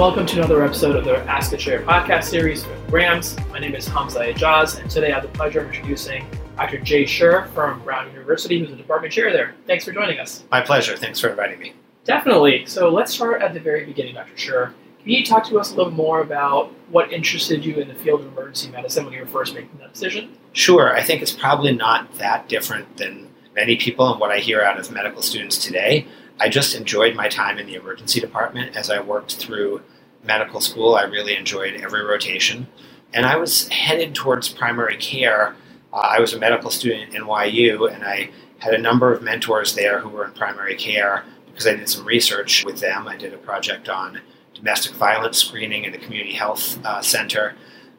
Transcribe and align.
welcome 0.00 0.24
to 0.24 0.38
another 0.38 0.64
episode 0.64 0.96
of 0.96 1.04
the 1.04 1.18
Ask 1.30 1.52
a 1.52 1.58
Chair 1.58 1.82
podcast 1.82 2.24
series 2.24 2.66
with 2.66 2.86
Grams. 2.88 3.36
My 3.50 3.58
name 3.58 3.74
is 3.74 3.86
Hamza 3.86 4.20
Ijaz, 4.20 4.80
and 4.80 4.90
today 4.90 5.12
I 5.12 5.14
have 5.16 5.22
the 5.22 5.28
pleasure 5.28 5.60
of 5.60 5.66
introducing 5.66 6.24
Dr. 6.56 6.78
Jay 6.78 7.04
Schuur 7.04 7.50
from 7.50 7.82
Brown 7.82 8.10
University, 8.10 8.58
who's 8.58 8.70
a 8.70 8.76
department 8.76 9.12
chair 9.12 9.30
there. 9.30 9.54
Thanks 9.66 9.84
for 9.84 9.92
joining 9.92 10.18
us. 10.18 10.44
My 10.50 10.62
pleasure. 10.62 10.96
Thanks 10.96 11.20
for 11.20 11.28
inviting 11.28 11.58
me. 11.58 11.74
Definitely. 12.04 12.64
So 12.64 12.88
let's 12.88 13.12
start 13.12 13.42
at 13.42 13.52
the 13.52 13.60
very 13.60 13.84
beginning, 13.84 14.14
Dr. 14.14 14.32
Schuur. 14.36 14.72
Can 15.02 15.10
you 15.10 15.22
talk 15.22 15.46
to 15.48 15.60
us 15.60 15.72
a 15.72 15.76
little 15.76 15.92
more 15.92 16.22
about 16.22 16.72
what 16.88 17.12
interested 17.12 17.62
you 17.62 17.76
in 17.76 17.86
the 17.86 17.94
field 17.94 18.22
of 18.22 18.28
emergency 18.28 18.70
medicine 18.70 19.04
when 19.04 19.12
you 19.12 19.20
were 19.20 19.26
first 19.26 19.54
making 19.54 19.76
that 19.80 19.92
decision? 19.92 20.34
Sure. 20.54 20.96
I 20.96 21.02
think 21.02 21.20
it's 21.20 21.32
probably 21.32 21.72
not 21.72 22.10
that 22.14 22.48
different 22.48 22.96
than 22.96 23.28
many 23.54 23.76
people 23.76 24.10
and 24.10 24.18
what 24.18 24.30
I 24.30 24.38
hear 24.38 24.62
out 24.62 24.80
of 24.80 24.90
medical 24.90 25.20
students 25.20 25.62
today. 25.62 26.06
I 26.40 26.48
just 26.48 26.74
enjoyed 26.74 27.14
my 27.14 27.28
time 27.28 27.58
in 27.58 27.66
the 27.66 27.74
emergency 27.74 28.18
department 28.18 28.74
as 28.74 28.88
I 28.88 28.98
worked 29.00 29.34
through 29.34 29.82
medical 30.22 30.60
school. 30.60 30.94
I 30.94 31.04
really 31.04 31.36
enjoyed 31.36 31.74
every 31.74 32.02
rotation. 32.02 32.66
And 33.12 33.26
I 33.26 33.36
was 33.36 33.68
headed 33.68 34.14
towards 34.14 34.48
primary 34.48 34.96
care. 34.96 35.56
Uh, 35.92 35.96
I 35.96 36.20
was 36.20 36.32
a 36.32 36.38
medical 36.38 36.70
student 36.70 37.14
at 37.14 37.20
NYU, 37.20 37.92
and 37.92 38.04
I 38.04 38.30
had 38.58 38.74
a 38.74 38.78
number 38.78 39.12
of 39.12 39.22
mentors 39.22 39.74
there 39.74 40.00
who 40.00 40.08
were 40.08 40.24
in 40.24 40.32
primary 40.32 40.76
care 40.76 41.24
because 41.46 41.66
I 41.66 41.74
did 41.74 41.88
some 41.88 42.04
research 42.04 42.64
with 42.64 42.80
them. 42.80 43.08
I 43.08 43.16
did 43.16 43.34
a 43.34 43.38
project 43.38 43.88
on 43.88 44.20
domestic 44.54 44.92
violence 44.92 45.38
screening 45.38 45.84
in 45.84 45.94
a 45.94 45.98
community 45.98 46.34
health 46.34 46.78
uh, 46.84 47.00
center. 47.00 47.54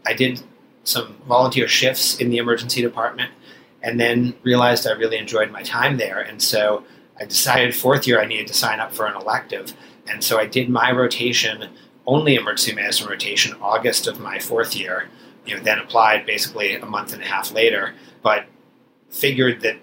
I 0.05 0.13
did 0.13 0.41
some 0.83 1.17
volunteer 1.27 1.67
shifts 1.67 2.17
in 2.17 2.30
the 2.30 2.38
emergency 2.38 2.81
department 2.81 3.31
and 3.83 3.99
then 3.99 4.35
realized 4.44 4.88
I 4.88 4.91
really 4.91 5.17
enjoyed 5.17 5.52
my 5.52 5.63
time 5.63 5.97
there. 5.97 6.19
And 6.19 6.41
so 6.41 6.83
I 7.19 7.25
decided 7.25 7.75
fourth 7.75 8.08
year 8.08 8.22
I 8.22 8.25
needed 8.25 8.47
to 8.47 8.53
sign 8.53 8.80
up 8.80 8.94
for 8.94 9.06
an 9.06 9.16
elective. 9.16 9.73
And 10.08 10.23
so 10.23 10.39
I 10.39 10.45
did 10.45 10.69
my 10.69 10.91
rotation, 10.91 11.69
only 12.05 12.35
emergency 12.35 12.73
medicine 12.73 13.07
rotation, 13.07 13.55
August 13.61 14.07
of 14.07 14.19
my 14.19 14.39
fourth 14.39 14.75
year. 14.75 15.09
You 15.45 15.57
know, 15.57 15.63
then 15.63 15.80
applied 15.80 16.25
basically 16.25 16.75
a 16.75 16.85
month 16.85 17.13
and 17.13 17.21
a 17.21 17.25
half 17.25 17.52
later, 17.52 17.95
but 18.21 18.45
figured 19.09 19.61
that 19.61 19.77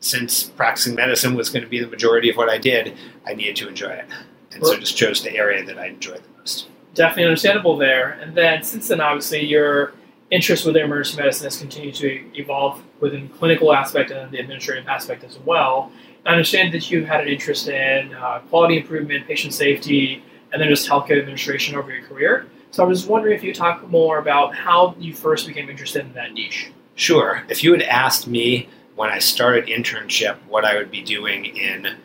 since 0.00 0.44
practicing 0.44 0.94
medicine 0.94 1.34
was 1.34 1.48
going 1.48 1.62
to 1.62 1.68
be 1.68 1.80
the 1.80 1.86
majority 1.86 2.28
of 2.28 2.36
what 2.36 2.48
I 2.48 2.58
did, 2.58 2.94
I 3.26 3.34
needed 3.34 3.56
to 3.56 3.68
enjoy 3.68 3.90
it. 3.90 4.04
And 4.52 4.64
so 4.64 4.76
just 4.78 4.96
chose 4.96 5.22
the 5.22 5.34
area 5.34 5.64
that 5.64 5.78
I 5.78 5.86
enjoyed 5.86 6.22
the 6.22 6.38
most. 6.38 6.68
Definitely 6.94 7.24
understandable 7.24 7.76
there. 7.76 8.10
And 8.20 8.34
then 8.34 8.62
since 8.62 8.88
then, 8.88 9.00
obviously, 9.00 9.44
your 9.44 9.92
interest 10.30 10.66
within 10.66 10.84
emergency 10.84 11.20
medicine 11.20 11.44
has 11.44 11.56
continued 11.58 11.94
to 11.96 12.24
evolve 12.34 12.82
within 13.00 13.28
the 13.28 13.34
clinical 13.34 13.72
aspect 13.72 14.10
and 14.10 14.30
the 14.30 14.38
administrative 14.38 14.86
aspect 14.88 15.24
as 15.24 15.38
well. 15.38 15.90
I 16.26 16.30
understand 16.30 16.74
that 16.74 16.90
you 16.90 17.04
had 17.04 17.22
an 17.22 17.28
interest 17.28 17.68
in 17.68 18.12
uh, 18.14 18.40
quality 18.50 18.78
improvement, 18.78 19.26
patient 19.26 19.54
safety, 19.54 20.22
and 20.52 20.60
then 20.60 20.68
just 20.68 20.88
healthcare 20.88 21.18
administration 21.18 21.76
over 21.76 21.92
your 21.92 22.04
career. 22.06 22.46
So 22.70 22.82
I 22.82 22.86
was 22.86 23.06
wondering 23.06 23.34
if 23.34 23.42
you 23.42 23.54
talk 23.54 23.88
more 23.88 24.18
about 24.18 24.54
how 24.54 24.94
you 24.98 25.14
first 25.14 25.46
became 25.46 25.68
interested 25.68 26.04
in 26.04 26.12
that 26.14 26.32
niche. 26.32 26.70
Sure. 26.94 27.42
If 27.48 27.62
you 27.62 27.72
had 27.72 27.82
asked 27.82 28.26
me 28.26 28.68
when 28.96 29.10
I 29.10 29.18
started 29.18 29.66
internship 29.66 30.36
what 30.48 30.64
I 30.64 30.76
would 30.76 30.90
be 30.90 31.02
doing 31.02 31.46
in 31.46 31.96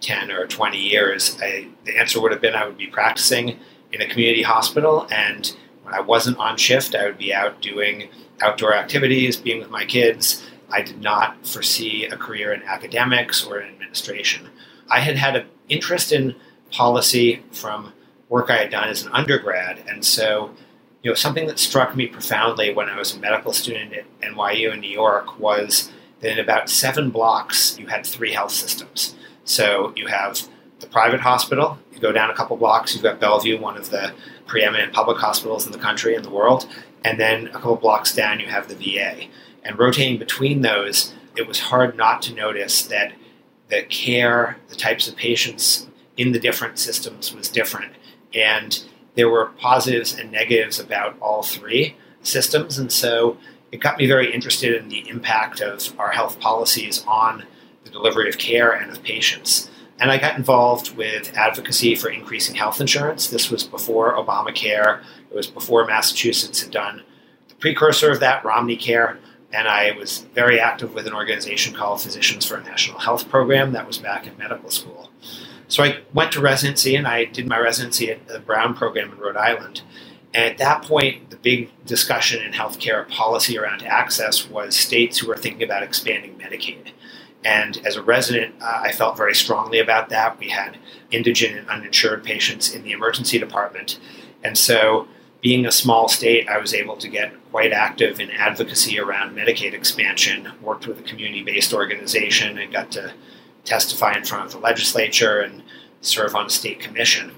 10 0.00 0.30
or 0.30 0.46
20 0.46 0.78
years, 0.78 1.36
I, 1.40 1.68
the 1.84 1.98
answer 1.98 2.20
would 2.20 2.32
have 2.32 2.40
been 2.40 2.54
I 2.54 2.66
would 2.66 2.78
be 2.78 2.86
practicing 2.86 3.58
in 3.92 4.00
a 4.00 4.06
community 4.06 4.42
hospital. 4.42 5.06
And 5.10 5.54
when 5.82 5.94
I 5.94 6.00
wasn't 6.00 6.38
on 6.38 6.56
shift, 6.56 6.94
I 6.94 7.06
would 7.06 7.18
be 7.18 7.32
out 7.32 7.60
doing 7.60 8.08
outdoor 8.40 8.74
activities, 8.74 9.36
being 9.36 9.60
with 9.60 9.70
my 9.70 9.84
kids, 9.84 10.48
I 10.70 10.82
did 10.82 11.00
not 11.00 11.46
foresee 11.46 12.04
a 12.04 12.16
career 12.16 12.52
in 12.52 12.62
academics 12.62 13.44
or 13.44 13.60
in 13.60 13.68
administration. 13.68 14.48
I 14.90 15.00
had 15.00 15.16
had 15.16 15.36
an 15.36 15.46
interest 15.68 16.12
in 16.12 16.34
policy 16.70 17.42
from 17.52 17.92
work 18.28 18.50
I 18.50 18.58
had 18.58 18.70
done 18.70 18.88
as 18.88 19.04
an 19.04 19.12
undergrad, 19.12 19.82
and 19.88 20.04
so 20.04 20.50
you 21.02 21.10
know 21.10 21.14
something 21.14 21.46
that 21.46 21.58
struck 21.58 21.96
me 21.96 22.06
profoundly 22.06 22.72
when 22.72 22.88
I 22.88 22.98
was 22.98 23.14
a 23.14 23.18
medical 23.20 23.52
student 23.52 23.92
at 23.92 24.20
NYU 24.20 24.72
in 24.72 24.80
New 24.80 24.90
York 24.90 25.38
was 25.38 25.90
that 26.20 26.32
in 26.32 26.38
about 26.38 26.68
seven 26.68 27.10
blocks 27.10 27.78
you 27.78 27.86
had 27.86 28.06
three 28.06 28.32
health 28.32 28.52
systems. 28.52 29.14
So 29.44 29.92
you 29.96 30.06
have 30.06 30.46
the 30.80 30.86
private 30.86 31.20
hospital. 31.20 31.78
You 31.92 32.00
go 32.00 32.12
down 32.12 32.30
a 32.30 32.34
couple 32.34 32.56
blocks, 32.56 32.94
you've 32.94 33.02
got 33.02 33.20
Bellevue, 33.20 33.60
one 33.60 33.76
of 33.76 33.90
the 33.90 34.12
preeminent 34.46 34.92
public 34.92 35.18
hospitals 35.18 35.66
in 35.66 35.72
the 35.72 35.78
country 35.78 36.14
and 36.14 36.24
the 36.24 36.30
world, 36.30 36.68
and 37.04 37.18
then 37.18 37.48
a 37.48 37.52
couple 37.52 37.76
blocks 37.76 38.14
down 38.14 38.40
you 38.40 38.46
have 38.46 38.68
the 38.68 38.74
VA. 38.74 39.26
And 39.62 39.78
rotating 39.78 40.18
between 40.18 40.62
those, 40.62 41.12
it 41.36 41.46
was 41.46 41.60
hard 41.60 41.96
not 41.96 42.22
to 42.22 42.34
notice 42.34 42.82
that 42.84 43.12
the 43.68 43.82
care, 43.82 44.56
the 44.68 44.76
types 44.76 45.08
of 45.08 45.16
patients 45.16 45.87
in 46.18 46.32
the 46.32 46.38
different 46.38 46.78
systems 46.78 47.34
was 47.34 47.48
different. 47.48 47.92
And 48.34 48.84
there 49.14 49.30
were 49.30 49.46
positives 49.46 50.14
and 50.18 50.30
negatives 50.30 50.78
about 50.78 51.16
all 51.20 51.42
three 51.42 51.96
systems. 52.22 52.76
And 52.76 52.92
so 52.92 53.38
it 53.72 53.78
got 53.78 53.96
me 53.96 54.06
very 54.06 54.32
interested 54.34 54.74
in 54.74 54.90
the 54.90 55.08
impact 55.08 55.60
of 55.60 55.98
our 55.98 56.10
health 56.10 56.38
policies 56.40 57.02
on 57.06 57.44
the 57.84 57.90
delivery 57.90 58.28
of 58.28 58.36
care 58.36 58.72
and 58.72 58.90
of 58.90 59.02
patients. 59.02 59.70
And 60.00 60.10
I 60.10 60.18
got 60.18 60.36
involved 60.36 60.96
with 60.96 61.34
advocacy 61.36 61.94
for 61.94 62.10
increasing 62.10 62.54
health 62.54 62.80
insurance. 62.80 63.28
This 63.28 63.50
was 63.50 63.64
before 63.64 64.14
Obamacare, 64.14 65.00
it 65.30 65.34
was 65.34 65.46
before 65.46 65.86
Massachusetts 65.86 66.60
had 66.60 66.70
done 66.70 67.02
the 67.48 67.54
precursor 67.56 68.10
of 68.10 68.20
that, 68.20 68.44
Romney 68.44 68.76
Care 68.76 69.18
and 69.52 69.66
I 69.66 69.92
was 69.92 70.26
very 70.34 70.60
active 70.60 70.94
with 70.94 71.06
an 71.06 71.14
organization 71.14 71.74
called 71.74 72.02
Physicians 72.02 72.44
for 72.44 72.56
a 72.56 72.62
National 72.62 72.98
Health 72.98 73.28
Program 73.28 73.72
that 73.72 73.86
was 73.86 73.98
back 73.98 74.26
in 74.26 74.36
medical 74.36 74.70
school. 74.70 75.10
So 75.68 75.84
I 75.84 76.00
went 76.14 76.32
to 76.32 76.40
residency 76.40 76.96
and 76.96 77.06
I 77.06 77.26
did 77.26 77.46
my 77.46 77.58
residency 77.58 78.10
at 78.10 78.26
the 78.26 78.40
Brown 78.40 78.74
program 78.74 79.12
in 79.12 79.18
Rhode 79.18 79.36
Island. 79.36 79.82
And 80.34 80.44
at 80.44 80.58
that 80.58 80.82
point, 80.82 81.30
the 81.30 81.36
big 81.36 81.70
discussion 81.84 82.42
in 82.42 82.52
healthcare 82.52 83.08
policy 83.08 83.58
around 83.58 83.82
access 83.82 84.48
was 84.48 84.74
states 84.74 85.18
who 85.18 85.28
were 85.28 85.36
thinking 85.36 85.62
about 85.62 85.82
expanding 85.82 86.38
Medicaid. 86.38 86.92
And 87.44 87.80
as 87.86 87.96
a 87.96 88.02
resident, 88.02 88.54
uh, 88.60 88.80
I 88.82 88.92
felt 88.92 89.16
very 89.16 89.34
strongly 89.34 89.78
about 89.78 90.08
that. 90.08 90.38
We 90.38 90.48
had 90.48 90.78
indigent 91.10 91.56
and 91.56 91.68
uninsured 91.68 92.24
patients 92.24 92.74
in 92.74 92.82
the 92.82 92.92
emergency 92.92 93.38
department. 93.38 93.98
And 94.42 94.58
so 94.58 95.06
being 95.40 95.64
a 95.64 95.72
small 95.72 96.08
state, 96.08 96.48
I 96.48 96.58
was 96.58 96.74
able 96.74 96.96
to 96.96 97.08
get 97.08 97.32
quite 97.50 97.72
active 97.72 98.20
in 98.20 98.30
advocacy 98.30 98.98
around 98.98 99.36
Medicaid 99.36 99.72
expansion, 99.72 100.50
worked 100.60 100.86
with 100.86 100.98
a 100.98 101.02
community 101.02 101.42
based 101.42 101.72
organization, 101.72 102.58
and 102.58 102.72
got 102.72 102.90
to 102.92 103.12
testify 103.68 104.16
in 104.16 104.24
front 104.24 104.46
of 104.46 104.52
the 104.52 104.58
legislature 104.58 105.40
and 105.40 105.62
serve 106.00 106.34
on 106.34 106.46
a 106.46 106.50
state 106.50 106.80
commission. 106.80 107.32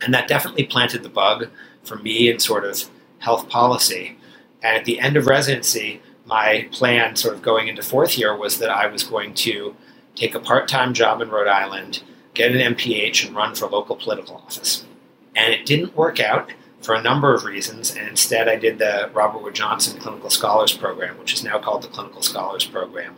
And 0.00 0.14
that 0.14 0.28
definitely 0.28 0.64
planted 0.64 1.02
the 1.02 1.08
bug 1.08 1.48
for 1.82 1.96
me 1.96 2.30
in 2.30 2.38
sort 2.38 2.64
of 2.64 2.90
health 3.18 3.48
policy. 3.48 4.16
And 4.62 4.76
at 4.76 4.84
the 4.84 5.00
end 5.00 5.16
of 5.16 5.26
residency, 5.26 6.00
my 6.24 6.68
plan, 6.70 7.16
sort 7.16 7.34
of 7.34 7.42
going 7.42 7.68
into 7.68 7.82
fourth 7.82 8.16
year, 8.16 8.36
was 8.36 8.58
that 8.58 8.70
I 8.70 8.86
was 8.86 9.02
going 9.02 9.34
to 9.34 9.74
take 10.14 10.34
a 10.34 10.40
part 10.40 10.68
time 10.68 10.94
job 10.94 11.20
in 11.20 11.28
Rhode 11.28 11.48
Island, 11.48 12.02
get 12.34 12.52
an 12.52 12.74
MPH, 12.74 13.26
and 13.26 13.36
run 13.36 13.54
for 13.54 13.66
local 13.68 13.96
political 13.96 14.36
office. 14.36 14.84
And 15.34 15.52
it 15.52 15.66
didn't 15.66 15.96
work 15.96 16.20
out 16.20 16.52
for 16.80 16.94
a 16.94 17.02
number 17.02 17.34
of 17.34 17.44
reasons, 17.44 17.94
and 17.94 18.08
instead 18.08 18.48
I 18.48 18.56
did 18.56 18.78
the 18.78 19.10
Robert 19.12 19.42
Wood 19.42 19.54
Johnson 19.54 20.00
Clinical 20.00 20.30
Scholars 20.30 20.74
Program, 20.74 21.18
which 21.18 21.34
is 21.34 21.44
now 21.44 21.58
called 21.58 21.82
the 21.82 21.88
Clinical 21.88 22.22
Scholars 22.22 22.64
Program. 22.66 23.16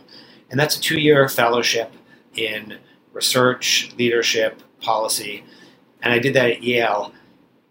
And 0.49 0.59
that's 0.59 0.77
a 0.77 0.81
two 0.81 0.99
year 0.99 1.29
fellowship 1.29 1.91
in 2.35 2.77
research, 3.11 3.91
leadership, 3.97 4.61
policy. 4.81 5.43
And 6.01 6.13
I 6.13 6.19
did 6.19 6.33
that 6.33 6.51
at 6.51 6.63
Yale. 6.63 7.13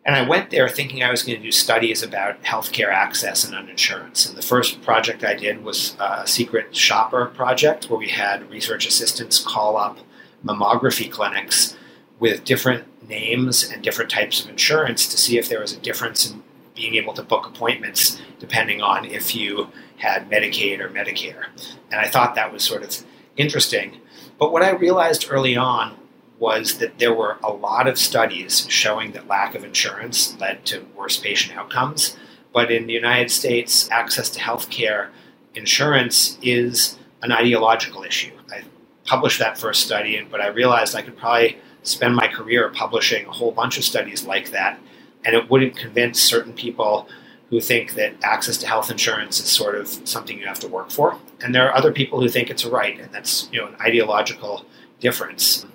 And 0.04 0.16
I 0.16 0.28
went 0.28 0.50
there 0.50 0.68
thinking 0.68 1.02
I 1.02 1.10
was 1.10 1.22
going 1.22 1.38
to 1.38 1.44
do 1.44 1.52
studies 1.52 2.02
about 2.02 2.42
healthcare 2.42 2.92
access 2.92 3.44
and 3.44 3.54
uninsurance. 3.54 4.28
And 4.28 4.36
the 4.36 4.42
first 4.42 4.82
project 4.82 5.24
I 5.24 5.34
did 5.34 5.62
was 5.62 5.96
a 6.00 6.26
secret 6.26 6.74
shopper 6.74 7.26
project 7.26 7.88
where 7.88 7.98
we 7.98 8.08
had 8.08 8.50
research 8.50 8.86
assistants 8.86 9.38
call 9.38 9.76
up 9.76 9.98
mammography 10.44 11.10
clinics 11.10 11.76
with 12.18 12.44
different 12.44 12.84
names 13.08 13.68
and 13.68 13.82
different 13.82 14.10
types 14.10 14.42
of 14.42 14.50
insurance 14.50 15.06
to 15.08 15.16
see 15.16 15.38
if 15.38 15.48
there 15.48 15.60
was 15.60 15.72
a 15.72 15.80
difference 15.80 16.28
in 16.28 16.42
being 16.74 16.94
able 16.94 17.12
to 17.12 17.22
book 17.22 17.46
appointments 17.46 18.20
depending 18.38 18.80
on 18.80 19.04
if 19.04 19.36
you 19.36 19.68
had 19.98 20.28
Medicaid 20.28 20.80
or 20.80 20.88
Medicare. 20.88 21.46
And 21.90 22.00
I 22.00 22.08
thought 22.08 22.34
that 22.34 22.52
was 22.52 22.64
sort 22.64 22.82
of 22.82 23.04
interesting. 23.36 24.00
But 24.42 24.50
what 24.50 24.64
I 24.64 24.70
realized 24.70 25.28
early 25.30 25.56
on 25.56 25.96
was 26.36 26.78
that 26.78 26.98
there 26.98 27.14
were 27.14 27.38
a 27.44 27.52
lot 27.52 27.86
of 27.86 27.96
studies 27.96 28.66
showing 28.68 29.12
that 29.12 29.28
lack 29.28 29.54
of 29.54 29.62
insurance 29.62 30.36
led 30.40 30.64
to 30.64 30.84
worse 30.96 31.16
patient 31.16 31.56
outcomes. 31.56 32.16
But 32.52 32.72
in 32.72 32.88
the 32.88 32.92
United 32.92 33.30
States, 33.30 33.88
access 33.92 34.28
to 34.30 34.40
health 34.40 34.68
care 34.68 35.12
insurance 35.54 36.38
is 36.42 36.98
an 37.22 37.30
ideological 37.30 38.02
issue. 38.02 38.32
I 38.50 38.64
published 39.04 39.38
that 39.38 39.58
first 39.58 39.84
study, 39.86 40.20
but 40.28 40.40
I 40.40 40.48
realized 40.48 40.96
I 40.96 41.02
could 41.02 41.16
probably 41.16 41.58
spend 41.84 42.16
my 42.16 42.26
career 42.26 42.68
publishing 42.68 43.26
a 43.26 43.30
whole 43.30 43.52
bunch 43.52 43.78
of 43.78 43.84
studies 43.84 44.26
like 44.26 44.50
that, 44.50 44.80
and 45.24 45.36
it 45.36 45.50
wouldn't 45.50 45.76
convince 45.76 46.20
certain 46.20 46.52
people 46.52 47.06
who 47.50 47.60
think 47.60 47.94
that 47.94 48.14
access 48.24 48.56
to 48.56 48.66
health 48.66 48.90
insurance 48.90 49.38
is 49.38 49.48
sort 49.48 49.76
of 49.76 49.86
something 49.86 50.36
you 50.36 50.46
have 50.46 50.58
to 50.58 50.66
work 50.66 50.90
for, 50.90 51.16
and 51.42 51.54
there 51.54 51.68
are 51.68 51.76
other 51.76 51.92
people 51.92 52.20
who 52.20 52.28
think 52.28 52.50
it's 52.50 52.64
a 52.64 52.70
right, 52.70 52.98
and 52.98 53.12
that's 53.12 53.48
you 53.52 53.60
know 53.60 53.68
an 53.68 53.76
ideological 53.80 54.64
difference. 55.00 55.66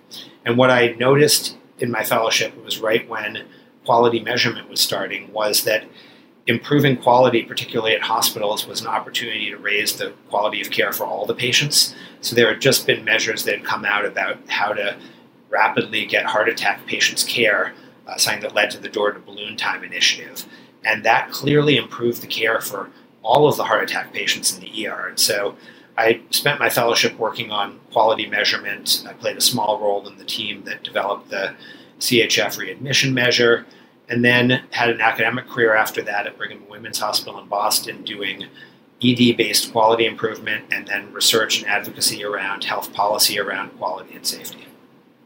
And 0.45 0.57
what 0.57 0.71
I 0.71 0.95
noticed 0.99 1.57
in 1.79 1.91
my 1.91 2.03
fellowship 2.03 2.55
was 2.63 2.79
right 2.79 3.07
when 3.07 3.45
quality 3.85 4.19
measurement 4.19 4.69
was 4.69 4.81
starting 4.81 5.31
was 5.31 5.63
that 5.63 5.85
improving 6.47 6.97
quality, 6.97 7.43
particularly 7.43 7.93
at 7.93 8.01
hospitals, 8.01 8.65
was 8.65 8.81
an 8.81 8.87
opportunity 8.87 9.49
to 9.49 9.57
raise 9.57 9.97
the 9.97 10.13
quality 10.29 10.61
of 10.61 10.71
care 10.71 10.93
for 10.93 11.05
all 11.05 11.25
the 11.25 11.33
patients. 11.33 11.93
So 12.21 12.35
there 12.35 12.47
had 12.47 12.61
just 12.61 12.87
been 12.87 13.03
measures 13.03 13.43
that 13.43 13.57
had 13.57 13.65
come 13.65 13.85
out 13.85 14.05
about 14.05 14.37
how 14.47 14.73
to 14.73 14.97
rapidly 15.49 16.05
get 16.05 16.25
heart 16.25 16.49
attack 16.49 16.85
patients 16.85 17.23
care, 17.23 17.73
uh, 18.07 18.17
something 18.17 18.41
that 18.41 18.55
led 18.55 18.71
to 18.71 18.79
the 18.79 18.89
Door 18.89 19.13
to 19.13 19.19
Balloon 19.19 19.57
Time 19.57 19.83
initiative. 19.83 20.45
And 20.83 21.03
that 21.03 21.31
clearly 21.31 21.75
improved 21.75 22.21
the 22.21 22.27
care 22.27 22.61
for 22.61 22.89
all 23.27 23.47
of 23.47 23.57
the 23.57 23.63
heart 23.65 23.83
attack 23.83 24.13
patients 24.13 24.55
in 24.55 24.61
the 24.61 24.87
ER. 24.87 25.07
And 25.09 25.19
so 25.19 25.55
I 25.97 26.21
spent 26.29 26.59
my 26.59 26.69
fellowship 26.69 27.19
working 27.19 27.51
on 27.51 27.79
quality 27.91 28.25
measurement. 28.25 29.03
I 29.07 29.13
played 29.13 29.35
a 29.35 29.41
small 29.41 29.79
role 29.79 30.07
in 30.07 30.17
the 30.17 30.23
team 30.23 30.63
that 30.63 30.83
developed 30.83 31.29
the 31.29 31.53
CHF 31.99 32.57
readmission 32.57 33.13
measure 33.13 33.65
and 34.09 34.23
then 34.23 34.63
had 34.71 34.89
an 34.89 35.01
academic 35.01 35.47
career 35.47 35.75
after 35.75 36.01
that 36.03 36.25
at 36.25 36.37
Brigham 36.37 36.63
Women's 36.69 36.99
Hospital 36.99 37.39
in 37.39 37.47
Boston 37.47 38.03
doing 38.03 38.45
ED 39.03 39.35
based 39.35 39.73
quality 39.73 40.05
improvement 40.05 40.65
and 40.71 40.87
then 40.87 41.11
research 41.11 41.59
and 41.59 41.67
advocacy 41.67 42.23
around 42.23 42.63
health 42.63 42.93
policy 42.93 43.37
around 43.39 43.69
quality 43.77 44.15
and 44.15 44.25
safety. 44.25 44.65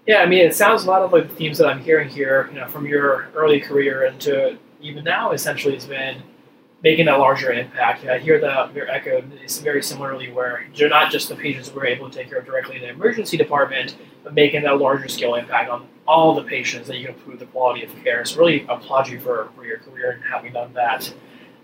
Yeah, 0.07 0.17
I 0.17 0.25
mean, 0.25 0.43
it 0.43 0.55
sounds 0.55 0.85
a 0.85 0.87
lot 0.87 1.03
of 1.03 1.13
like 1.13 1.29
the 1.29 1.35
themes 1.35 1.59
that 1.59 1.67
I'm 1.67 1.79
hearing 1.79 2.09
here, 2.09 2.49
you 2.51 2.59
know, 2.59 2.67
from 2.67 2.87
your 2.87 3.27
early 3.35 3.59
career 3.59 4.05
into 4.05 4.57
even 4.81 5.03
now, 5.03 5.31
essentially, 5.31 5.75
has 5.75 5.85
been 5.85 6.23
making 6.83 7.07
a 7.07 7.17
larger 7.17 7.51
impact. 7.51 8.05
I 8.05 8.17
hear 8.17 8.39
that 8.39 8.73
your 8.73 8.89
echo 8.89 9.23
is 9.43 9.59
very 9.59 9.83
similarly 9.83 10.31
where 10.31 10.67
you're 10.73 10.89
not 10.89 11.11
just 11.11 11.29
the 11.29 11.35
patients 11.35 11.71
we're 11.71 11.85
able 11.85 12.09
to 12.09 12.17
take 12.17 12.29
care 12.29 12.39
of 12.39 12.45
directly 12.45 12.77
in 12.77 12.81
the 12.81 12.89
emergency 12.89 13.37
department, 13.37 13.95
but 14.23 14.33
making 14.33 14.63
that 14.63 14.79
larger 14.79 15.07
scale 15.07 15.35
impact 15.35 15.69
on 15.69 15.87
all 16.07 16.33
the 16.33 16.43
patients 16.43 16.87
that 16.87 16.97
you 16.97 17.05
can 17.05 17.15
improve 17.15 17.39
the 17.39 17.45
quality 17.47 17.83
of 17.83 18.03
care. 18.03 18.25
So 18.25 18.39
really 18.39 18.65
applaud 18.67 19.09
you 19.09 19.19
for, 19.19 19.49
for 19.55 19.63
your 19.63 19.77
career 19.77 20.11
and 20.11 20.23
having 20.23 20.53
done 20.53 20.73
that. 20.73 21.13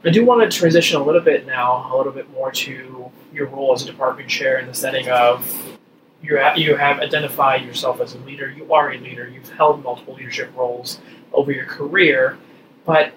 I 0.04 0.12
do 0.12 0.24
want 0.24 0.50
to 0.50 0.58
transition 0.58 1.02
a 1.02 1.04
little 1.04 1.22
bit 1.22 1.48
now, 1.48 1.92
a 1.94 1.98
little 1.98 2.14
bit 2.14 2.30
more 2.32 2.52
to 2.52 3.12
your 3.34 3.48
role 3.48 3.74
as 3.74 3.84
a 3.84 3.88
department 3.88 4.30
chair 4.30 4.60
in 4.60 4.68
the 4.68 4.74
setting 4.74 5.10
of 5.10 5.78
you 6.22 6.38
have, 6.38 6.58
you 6.58 6.76
have 6.76 7.00
identified 7.00 7.64
yourself 7.66 8.02
as 8.02 8.14
a 8.14 8.20
leader. 8.20 8.50
You 8.50 8.74
are 8.74 8.92
a 8.92 8.98
leader. 8.98 9.28
You've 9.28 9.50
held 9.50 9.84
multiple 9.84 10.16
leadership 10.16 10.56
roles 10.56 11.00
over 11.34 11.52
your 11.52 11.66
career, 11.66 12.38
but 12.86 13.14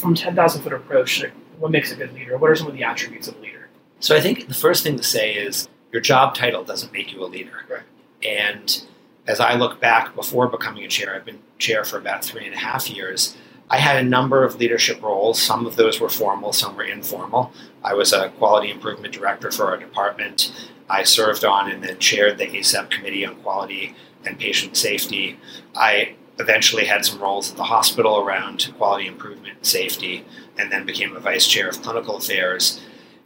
from 0.00 0.14
10,000 0.14 0.62
foot 0.62 0.72
approach, 0.72 1.22
what 1.58 1.70
makes 1.70 1.92
a 1.92 1.96
good 1.96 2.12
leader? 2.14 2.38
What 2.38 2.50
are 2.50 2.56
some 2.56 2.66
of 2.66 2.74
the 2.74 2.82
attributes 2.82 3.28
of 3.28 3.36
a 3.36 3.40
leader? 3.40 3.68
So 4.00 4.16
I 4.16 4.20
think 4.20 4.48
the 4.48 4.54
first 4.54 4.82
thing 4.82 4.96
to 4.96 5.02
say 5.02 5.34
is 5.34 5.68
your 5.92 6.00
job 6.00 6.34
title 6.34 6.64
doesn't 6.64 6.92
make 6.92 7.12
you 7.12 7.22
a 7.22 7.26
leader. 7.26 7.64
Right. 7.68 7.82
And 8.26 8.84
as 9.26 9.40
I 9.40 9.54
look 9.54 9.80
back 9.80 10.14
before 10.14 10.48
becoming 10.48 10.84
a 10.84 10.88
chair, 10.88 11.14
I've 11.14 11.24
been 11.24 11.40
chair 11.58 11.84
for 11.84 11.98
about 11.98 12.24
three 12.24 12.46
and 12.46 12.54
a 12.54 12.58
half 12.58 12.88
years. 12.88 13.36
I 13.68 13.76
had 13.76 14.04
a 14.04 14.08
number 14.08 14.42
of 14.42 14.56
leadership 14.56 15.00
roles. 15.02 15.40
Some 15.40 15.66
of 15.66 15.76
those 15.76 16.00
were 16.00 16.08
formal, 16.08 16.52
some 16.52 16.76
were 16.76 16.82
informal. 16.82 17.52
I 17.84 17.94
was 17.94 18.12
a 18.12 18.30
quality 18.30 18.70
improvement 18.70 19.14
director 19.14 19.52
for 19.52 19.66
our 19.66 19.76
department. 19.76 20.52
I 20.88 21.04
served 21.04 21.44
on 21.44 21.70
and 21.70 21.84
then 21.84 21.98
chaired 21.98 22.38
the 22.38 22.46
ACEP 22.46 22.90
Committee 22.90 23.24
on 23.24 23.36
Quality 23.36 23.94
and 24.24 24.38
Patient 24.38 24.76
Safety. 24.76 25.38
I 25.76 26.16
eventually 26.40 26.86
had 26.86 27.04
some 27.04 27.20
roles 27.20 27.50
at 27.50 27.56
the 27.56 27.64
hospital 27.64 28.18
around 28.18 28.72
quality 28.78 29.06
improvement 29.06 29.58
and 29.58 29.66
safety, 29.66 30.24
and 30.58 30.72
then 30.72 30.84
became 30.86 31.14
a 31.14 31.20
vice 31.20 31.46
chair 31.46 31.68
of 31.68 31.82
clinical 31.82 32.16
affairs. 32.16 32.80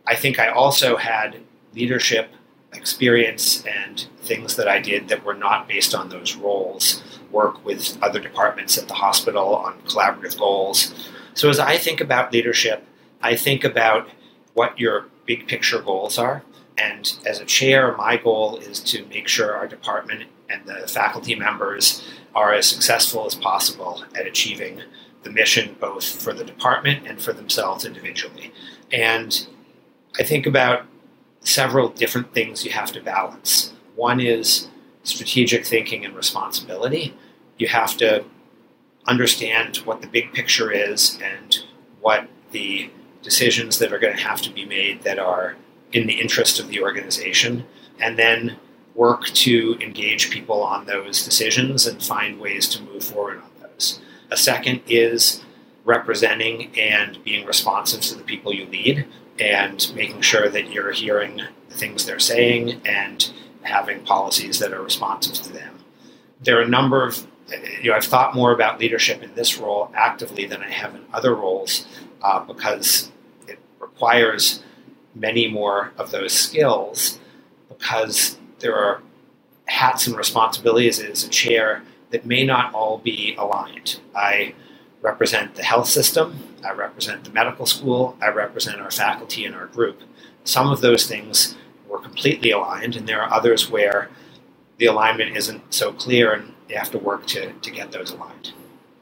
I 0.07 0.17
think 0.17 0.39
I 0.39 0.49
also 0.49 0.97
had 0.97 1.41
leadership 1.75 2.31
experience 2.75 3.65
and 3.65 4.07
things 4.23 4.57
that 4.57 4.69
I 4.69 4.81
did 4.81 5.09
that 5.09 5.25
were 5.25 5.35
not 5.35 5.69
based 5.69 5.95
on 5.95 6.09
those 6.09 6.35
roles, 6.35 7.03
work 7.31 7.65
with 7.65 7.97
other 8.03 8.21
departments 8.21 8.77
at 8.77 8.89
the 8.89 8.95
hospital 8.95 9.55
on 9.55 9.81
collaborative 9.83 10.39
goals. 10.39 10.93
So 11.35 11.49
as 11.49 11.59
I 11.59 11.79
think 11.79 12.01
about 12.01 12.33
leadership, 12.33 12.85
I 13.23 13.37
think 13.37 13.65
about 13.65 14.09
what 14.55 14.79
your 14.79 15.07
big 15.25 15.47
picture 15.47 15.81
goals 15.81 16.19
are. 16.19 16.43
And 16.77 17.17
as 17.25 17.41
a 17.41 17.45
chair, 17.45 17.97
my 17.97 18.17
goal 18.17 18.57
is 18.57 18.81
to 18.81 19.07
make 19.07 19.29
sure 19.29 19.55
our 19.55 19.69
department 19.69 20.25
and 20.49 20.67
the 20.67 20.87
faculty 20.87 21.35
members 21.35 22.05
are 22.35 22.53
as 22.53 22.67
successful 22.67 23.27
as 23.27 23.35
possible 23.35 24.05
at 24.15 24.27
achieving 24.27 24.83
the 25.23 25.31
mission 25.31 25.77
both 25.81 26.05
for 26.05 26.33
the 26.33 26.45
department 26.45 27.07
and 27.07 27.21
for 27.21 27.33
themselves 27.33 27.85
individually. 27.85 28.53
And 28.93 29.47
I 30.19 30.23
think 30.23 30.47
about 30.47 30.85
several 31.41 31.89
different 31.89 32.33
things 32.35 32.65
you 32.65 32.71
have 32.73 32.93
to 32.93 33.03
balance. 33.03 33.73
One 33.97 34.21
is 34.21 34.69
strategic 35.03 35.65
thinking 35.65 36.05
and 36.05 36.15
responsibility. 36.15 37.15
You 37.59 37.69
have 37.69 37.97
to 37.99 38.25
understand 39.07 39.79
what 39.79 40.01
the 40.01 40.09
big 40.09 40.33
picture 40.33 40.71
is 40.71 41.19
and 41.23 41.59
what 42.01 42.29
the 42.53 42.91
decisions 43.23 43.79
that 43.79 43.93
are 43.93 43.99
going 43.99 44.17
to 44.17 44.23
have 44.23 44.41
to 44.43 44.51
be 44.51 44.65
made 44.65 45.03
that 45.03 45.19
are 45.19 45.57
in 45.93 46.07
the 46.07 46.21
interest 46.21 46.59
of 46.59 46.69
the 46.69 46.83
organization, 46.83 47.65
and 48.01 48.19
then 48.19 48.57
work 48.95 49.27
to 49.27 49.77
engage 49.81 50.31
people 50.31 50.63
on 50.63 50.87
those 50.87 51.25
decisions 51.25 51.87
and 51.87 52.03
find 52.03 52.41
ways 52.41 52.69
to 52.69 52.83
move 52.83 53.05
forward 53.05 53.39
on 53.39 53.51
those. 53.61 54.01
A 54.31 54.37
second 54.37 54.83
is 54.87 55.43
representing 55.85 56.71
and 56.79 57.23
being 57.25 57.47
responsive 57.47 58.01
to 58.01 58.15
the 58.15 58.23
people 58.23 58.55
you 58.55 58.67
lead 58.67 59.07
and 59.39 59.93
making 59.95 60.21
sure 60.21 60.49
that 60.49 60.71
you're 60.73 60.93
hearing 60.93 61.43
the 61.69 61.75
things 61.75 62.07
they're 62.07 62.19
saying 62.19 62.81
and 62.85 63.33
having 63.63 64.05
policies 64.05 64.59
that 64.61 64.73
are 64.73 64.83
responsive 64.83 65.35
to 65.35 65.53
them. 65.53 65.79
There 66.41 66.59
are 66.59 66.63
a 66.63 66.69
number 66.69 67.07
of, 67.07 67.27
you 67.83 67.91
know, 67.91 67.97
I've 67.97 68.05
thought 68.05 68.35
more 68.35 68.53
about 68.53 68.79
leadership 68.79 69.23
in 69.23 69.35
this 69.35 69.59
role 69.59 69.91
actively 69.95 70.47
than 70.47 70.63
I 70.63 70.71
have 70.71 70.95
in 70.95 71.05
other 71.13 71.35
roles 71.35 71.87
uh, 72.23 72.41
because 72.41 73.11
it 73.49 73.59
requires 73.81 74.63
many 75.15 75.49
more 75.49 75.93
of 75.99 76.11
those 76.11 76.33
skills 76.33 77.19
because 77.69 78.39
there 78.65 78.75
are 78.75 79.03
hats 79.67 80.07
and 80.07 80.17
responsibilities 80.17 80.99
as 80.99 81.23
a 81.23 81.29
chair 81.29 81.83
that 82.11 82.25
may 82.25 82.45
not 82.45 82.73
all 82.73 82.97
be 82.97 83.35
aligned. 83.37 84.01
I 84.17 84.55
represent 85.03 85.55
the 85.55 85.63
health 85.63 85.87
system, 85.87 86.39
I 86.65 86.73
represent 86.73 87.25
the 87.25 87.31
medical 87.31 87.67
school, 87.67 88.17
I 88.23 88.29
represent 88.29 88.81
our 88.81 88.91
faculty 88.91 89.45
and 89.45 89.55
our 89.55 89.67
group. 89.67 90.01
Some 90.45 90.71
of 90.71 90.81
those 90.81 91.07
things 91.07 91.57
were 91.87 91.99
completely 91.99 92.53
aligned, 92.53 92.97
and 92.97 93.07
there 93.07 93.21
are 93.21 93.31
others 93.31 93.71
where 93.71 94.09
the 94.79 94.87
alignment 94.87 95.37
isn't 95.37 95.75
so 95.75 95.93
clear 95.93 96.33
and 96.33 96.55
you 96.71 96.77
have 96.79 96.91
to 96.93 96.99
work 96.99 97.27
to, 97.27 97.53
to 97.53 97.71
get 97.71 97.93
those 97.93 98.13
aligned. 98.13 98.53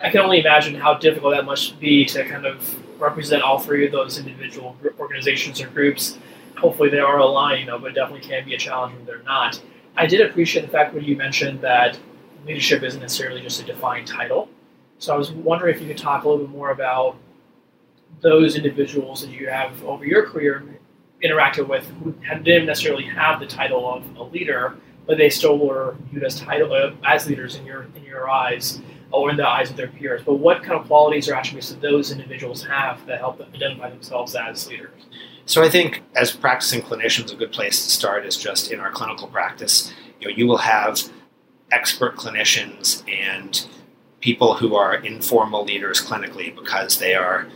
I 0.00 0.10
can 0.10 0.20
only 0.22 0.40
imagine 0.40 0.74
how 0.74 0.94
difficult 0.94 1.34
that 1.34 1.44
must 1.44 1.78
be 1.78 2.04
to 2.06 2.24
kind 2.24 2.46
of 2.46 3.00
represent 3.00 3.44
all 3.44 3.60
three 3.60 3.86
of 3.86 3.92
those 3.92 4.18
individual 4.18 4.76
organizations 4.98 5.60
or 5.60 5.68
groups. 5.68 6.18
Hopefully 6.58 6.90
they 6.90 6.98
are 6.98 7.18
aligned, 7.18 7.60
you 7.60 7.66
know, 7.66 7.78
but 7.78 7.92
it 7.92 7.94
definitely 7.94 8.26
can 8.26 8.44
be 8.44 8.54
a 8.54 8.58
challenge 8.58 8.94
when 8.94 9.04
they're 9.04 9.22
not. 9.22 9.60
I 9.96 10.06
did 10.06 10.20
appreciate 10.20 10.62
the 10.62 10.68
fact 10.68 10.94
when 10.94 11.04
you 11.04 11.16
mentioned 11.16 11.60
that 11.60 11.98
leadership 12.46 12.82
isn't 12.82 13.00
necessarily 13.00 13.40
just 13.42 13.60
a 13.60 13.64
defined 13.64 14.06
title. 14.06 14.48
So 14.98 15.12
I 15.12 15.16
was 15.16 15.32
wondering 15.32 15.74
if 15.74 15.82
you 15.82 15.88
could 15.88 15.98
talk 15.98 16.24
a 16.24 16.28
little 16.28 16.46
bit 16.46 16.54
more 16.54 16.70
about 16.70 17.16
those 18.20 18.56
individuals 18.56 19.22
that 19.22 19.30
you 19.30 19.48
have 19.48 19.82
over 19.84 20.04
your 20.04 20.26
career 20.26 20.64
interacted 21.22 21.66
with 21.66 21.86
who 22.02 22.12
didn't 22.42 22.66
necessarily 22.66 23.04
have 23.04 23.40
the 23.40 23.46
title 23.46 23.92
of 23.92 24.04
a 24.16 24.22
leader, 24.22 24.76
but 25.06 25.18
they 25.18 25.30
still 25.30 25.58
were 25.58 25.96
viewed 26.10 26.24
as 26.24 26.38
title 26.40 26.72
uh, 26.72 26.92
as 27.04 27.26
leaders 27.26 27.56
in 27.56 27.64
your 27.64 27.86
in 27.96 28.04
your 28.04 28.28
eyes 28.28 28.80
or 29.12 29.30
in 29.30 29.36
the 29.36 29.46
eyes 29.46 29.70
of 29.70 29.76
their 29.76 29.88
peers. 29.88 30.22
But 30.24 30.34
what 30.34 30.62
kind 30.62 30.80
of 30.80 30.86
qualities 30.86 31.28
or 31.28 31.34
attributes 31.34 31.70
do 31.70 31.80
those 31.80 32.10
individuals 32.10 32.64
have 32.64 33.04
that 33.06 33.18
help 33.18 33.38
them 33.38 33.48
identify 33.54 33.90
themselves 33.90 34.34
as 34.34 34.66
leaders? 34.68 34.90
So 35.46 35.62
I 35.62 35.68
think 35.68 36.02
as 36.14 36.30
practicing 36.30 36.82
clinicians, 36.82 37.32
a 37.32 37.36
good 37.36 37.52
place 37.52 37.84
to 37.84 37.90
start 37.90 38.24
is 38.24 38.36
just 38.36 38.70
in 38.70 38.80
our 38.80 38.90
clinical 38.90 39.28
practice. 39.28 39.92
You 40.20 40.28
know, 40.28 40.34
you 40.34 40.46
will 40.46 40.58
have 40.58 41.10
expert 41.70 42.16
clinicians 42.16 43.02
and 43.10 43.66
people 44.20 44.54
who 44.54 44.76
are 44.76 44.94
informal 44.94 45.64
leaders 45.64 46.00
clinically 46.00 46.54
because 46.54 46.98
they 46.98 47.14
are 47.14 47.48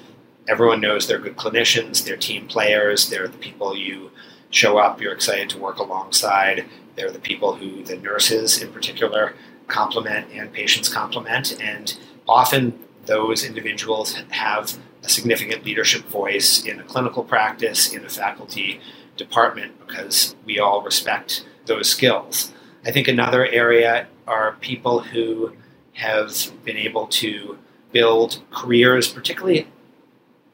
everyone 0.48 0.80
knows 0.80 1.06
they're 1.06 1.18
good 1.18 1.36
clinicians, 1.36 2.04
they're 2.04 2.16
team 2.16 2.46
players, 2.46 3.08
they're 3.08 3.28
the 3.28 3.38
people 3.38 3.76
you 3.76 4.10
show 4.50 4.78
up, 4.78 5.00
you're 5.00 5.12
excited 5.12 5.50
to 5.50 5.58
work 5.58 5.78
alongside. 5.78 6.64
They're 6.94 7.10
the 7.10 7.18
people 7.18 7.56
who 7.56 7.82
the 7.84 7.96
nurses 7.96 8.62
in 8.62 8.72
particular 8.72 9.34
complement 9.66 10.28
and 10.32 10.52
patients 10.52 10.88
complement. 10.88 11.60
And 11.60 11.96
often 12.28 12.78
those 13.06 13.44
individuals 13.44 14.14
have 14.30 14.78
a 15.02 15.08
significant 15.08 15.64
leadership 15.64 16.02
voice 16.06 16.64
in 16.64 16.80
a 16.80 16.84
clinical 16.84 17.24
practice, 17.24 17.92
in 17.92 18.04
a 18.04 18.08
faculty 18.08 18.80
department, 19.16 19.78
because 19.86 20.34
we 20.44 20.58
all 20.58 20.82
respect 20.82 21.46
those 21.66 21.88
skills. 21.88 22.52
I 22.84 22.90
think 22.90 23.08
another 23.08 23.46
area 23.46 24.06
are 24.26 24.56
people 24.60 25.00
who 25.00 25.52
have 25.94 26.52
been 26.64 26.76
able 26.76 27.06
to 27.06 27.58
build 27.92 28.42
careers, 28.50 29.08
particularly 29.08 29.68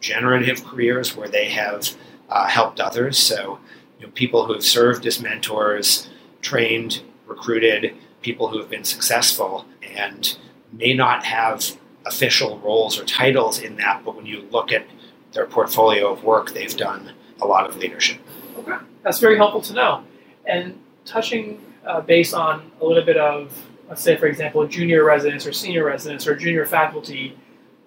generative 0.01 0.65
careers, 0.65 1.17
where 1.17 1.29
they 1.29 1.49
have 1.49 1.95
uh, 2.29 2.47
helped 2.47 2.81
others. 2.81 3.19
So, 3.19 3.59
you 3.99 4.07
know, 4.07 4.13
people 4.13 4.47
who 4.47 4.53
have 4.53 4.65
served 4.65 5.07
as 5.07 5.21
mentors, 5.21 6.09
trained, 6.41 7.03
recruited, 7.27 7.95
people 8.23 8.49
who 8.49 8.59
have 8.59 8.71
been 8.71 8.85
successful 8.85 9.67
and 9.83 10.39
may 10.73 10.95
not 10.95 11.25
have 11.25 11.77
official 12.07 12.59
roles 12.59 12.99
or 12.99 13.05
titles 13.05 13.61
in 13.61 13.77
that, 13.77 14.03
but 14.05 14.17
when 14.17 14.27
you 14.27 14.47
look 14.51 14.73
at 14.73 14.87
their 15.33 15.47
portfolio 15.47 16.13
of 16.13 16.25
work, 16.25 16.53
they've 16.53 16.77
done 16.77 17.13
a 17.41 17.47
lot 17.47 17.69
of 17.69 17.77
leadership. 17.77 18.21
Okay, 18.59 18.77
that's 19.03 19.19
very 19.19 19.37
helpful 19.37 19.61
to 19.63 19.73
know. 19.75 20.05
And 20.45 20.79
touching 21.05 21.61
uh, 21.87 22.01
base 22.01 22.33
on 22.33 22.71
a 22.81 22.85
little 22.85 23.05
bit 23.05 23.17
of, 23.17 23.53
let's 23.89 24.03
say, 24.03 24.17
for 24.17 24.27
example, 24.27 24.67
junior 24.67 25.05
residents 25.05 25.47
or 25.47 25.53
senior 25.53 25.85
residents 25.85 26.27
or 26.27 26.35
junior 26.35 26.67
faculty, 26.67 27.37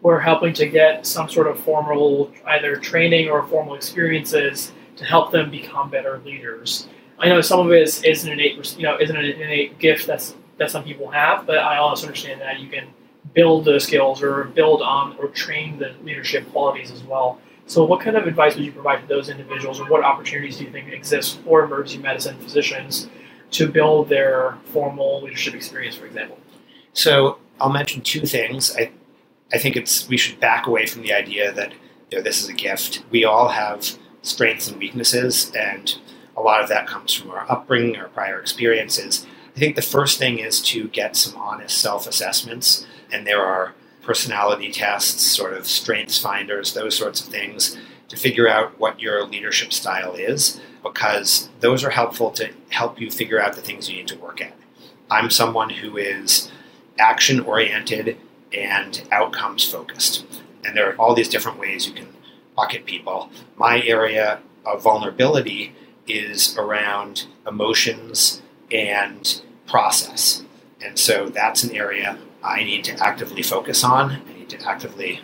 we're 0.01 0.19
helping 0.19 0.53
to 0.53 0.67
get 0.67 1.05
some 1.05 1.29
sort 1.29 1.47
of 1.47 1.59
formal 1.59 2.31
either 2.45 2.75
training 2.75 3.29
or 3.29 3.47
formal 3.47 3.75
experiences 3.75 4.71
to 4.97 5.05
help 5.05 5.31
them 5.31 5.49
become 5.49 5.89
better 5.89 6.21
leaders. 6.25 6.87
I 7.19 7.29
know 7.29 7.41
some 7.41 7.59
of 7.59 7.71
it 7.71 7.81
is, 7.81 8.03
is 8.03 8.25
an 8.25 8.31
innate, 8.31 8.77
you 8.77 8.83
know, 8.83 8.97
isn't 8.99 9.15
an 9.15 9.25
innate 9.25 9.79
gift 9.79 10.07
that's 10.07 10.35
that 10.57 10.71
some 10.71 10.83
people 10.83 11.09
have, 11.11 11.45
but 11.45 11.57
I 11.57 11.77
also 11.77 12.07
understand 12.07 12.41
that 12.41 12.59
you 12.59 12.69
can 12.69 12.87
build 13.33 13.65
the 13.65 13.79
skills 13.79 14.21
or 14.21 14.45
build 14.45 14.81
on 14.81 15.15
or 15.17 15.27
train 15.27 15.77
the 15.79 15.93
leadership 16.03 16.49
qualities 16.51 16.91
as 16.91 17.03
well. 17.03 17.39
So, 17.67 17.83
what 17.83 17.99
kind 18.01 18.15
of 18.15 18.27
advice 18.27 18.55
would 18.55 18.63
you 18.63 18.71
provide 18.71 19.01
to 19.01 19.07
those 19.07 19.29
individuals, 19.29 19.79
or 19.79 19.89
what 19.89 20.03
opportunities 20.03 20.57
do 20.57 20.65
you 20.65 20.71
think 20.71 20.91
exist 20.91 21.39
for 21.41 21.63
emergency 21.63 21.97
medicine 21.97 22.37
physicians 22.39 23.09
to 23.51 23.67
build 23.67 24.07
their 24.07 24.57
formal 24.65 25.23
leadership 25.23 25.55
experience, 25.55 25.95
for 25.95 26.05
example? 26.05 26.37
So, 26.93 27.39
I'll 27.59 27.71
mention 27.71 28.01
two 28.01 28.21
things. 28.21 28.75
I, 28.77 28.91
I 29.51 29.57
think 29.57 29.75
it's 29.75 30.07
we 30.07 30.17
should 30.17 30.39
back 30.39 30.67
away 30.67 30.85
from 30.85 31.01
the 31.01 31.13
idea 31.13 31.51
that 31.53 31.73
you 32.11 32.19
know, 32.19 32.23
this 32.23 32.41
is 32.43 32.49
a 32.49 32.53
gift. 32.53 33.03
We 33.09 33.25
all 33.25 33.49
have 33.49 33.97
strengths 34.21 34.67
and 34.67 34.77
weaknesses, 34.77 35.51
and 35.57 35.97
a 36.35 36.41
lot 36.41 36.61
of 36.61 36.69
that 36.69 36.87
comes 36.87 37.13
from 37.13 37.31
our 37.31 37.49
upbringing, 37.49 37.95
our 37.97 38.09
prior 38.09 38.39
experiences. 38.39 39.25
I 39.55 39.59
think 39.59 39.75
the 39.75 39.81
first 39.81 40.19
thing 40.19 40.39
is 40.39 40.61
to 40.63 40.87
get 40.89 41.15
some 41.15 41.35
honest 41.37 41.77
self 41.77 42.07
assessments, 42.07 42.85
and 43.11 43.25
there 43.25 43.43
are 43.43 43.73
personality 44.01 44.71
tests, 44.71 45.23
sort 45.23 45.53
of 45.53 45.67
strengths 45.67 46.19
finders, 46.19 46.73
those 46.73 46.95
sorts 46.95 47.21
of 47.21 47.27
things 47.27 47.77
to 48.09 48.17
figure 48.17 48.47
out 48.47 48.79
what 48.79 48.99
your 48.99 49.25
leadership 49.25 49.73
style 49.73 50.13
is, 50.13 50.61
because 50.83 51.49
those 51.61 51.83
are 51.83 51.89
helpful 51.89 52.29
to 52.31 52.51
help 52.69 52.99
you 53.01 53.09
figure 53.09 53.41
out 53.41 53.55
the 53.55 53.61
things 53.61 53.89
you 53.89 53.97
need 53.97 54.07
to 54.07 54.17
work 54.17 54.41
at. 54.41 54.53
I'm 55.09 55.29
someone 55.29 55.69
who 55.69 55.97
is 55.97 56.51
action 56.99 57.39
oriented 57.39 58.17
and 58.53 59.01
outcomes 59.11 59.69
focused. 59.69 60.25
And 60.63 60.75
there 60.75 60.89
are 60.91 60.95
all 60.95 61.15
these 61.15 61.29
different 61.29 61.59
ways 61.59 61.87
you 61.87 61.93
can 61.93 62.07
bucket 62.55 62.85
people. 62.85 63.29
My 63.57 63.81
area 63.83 64.39
of 64.65 64.81
vulnerability 64.83 65.75
is 66.07 66.57
around 66.57 67.25
emotions 67.47 68.41
and 68.71 69.41
process. 69.67 70.43
And 70.81 70.97
so 70.97 71.29
that's 71.29 71.63
an 71.63 71.75
area 71.75 72.17
I 72.43 72.63
need 72.63 72.83
to 72.85 72.93
actively 73.03 73.41
focus 73.41 73.83
on. 73.83 74.11
I 74.11 74.33
need 74.33 74.49
to 74.49 74.61
actively 74.67 75.21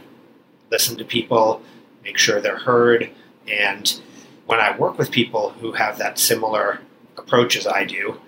listen 0.71 0.97
to 0.97 1.05
people, 1.05 1.61
make 2.03 2.17
sure 2.17 2.41
they're 2.41 2.57
heard. 2.57 3.09
And 3.47 4.01
when 4.45 4.59
I 4.59 4.75
work 4.75 4.97
with 4.97 5.11
people 5.11 5.51
who 5.51 5.73
have 5.73 5.97
that 5.99 6.17
similar 6.17 6.79
approach 7.17 7.55
as 7.55 7.67
I 7.67 7.85
do, 7.85 8.19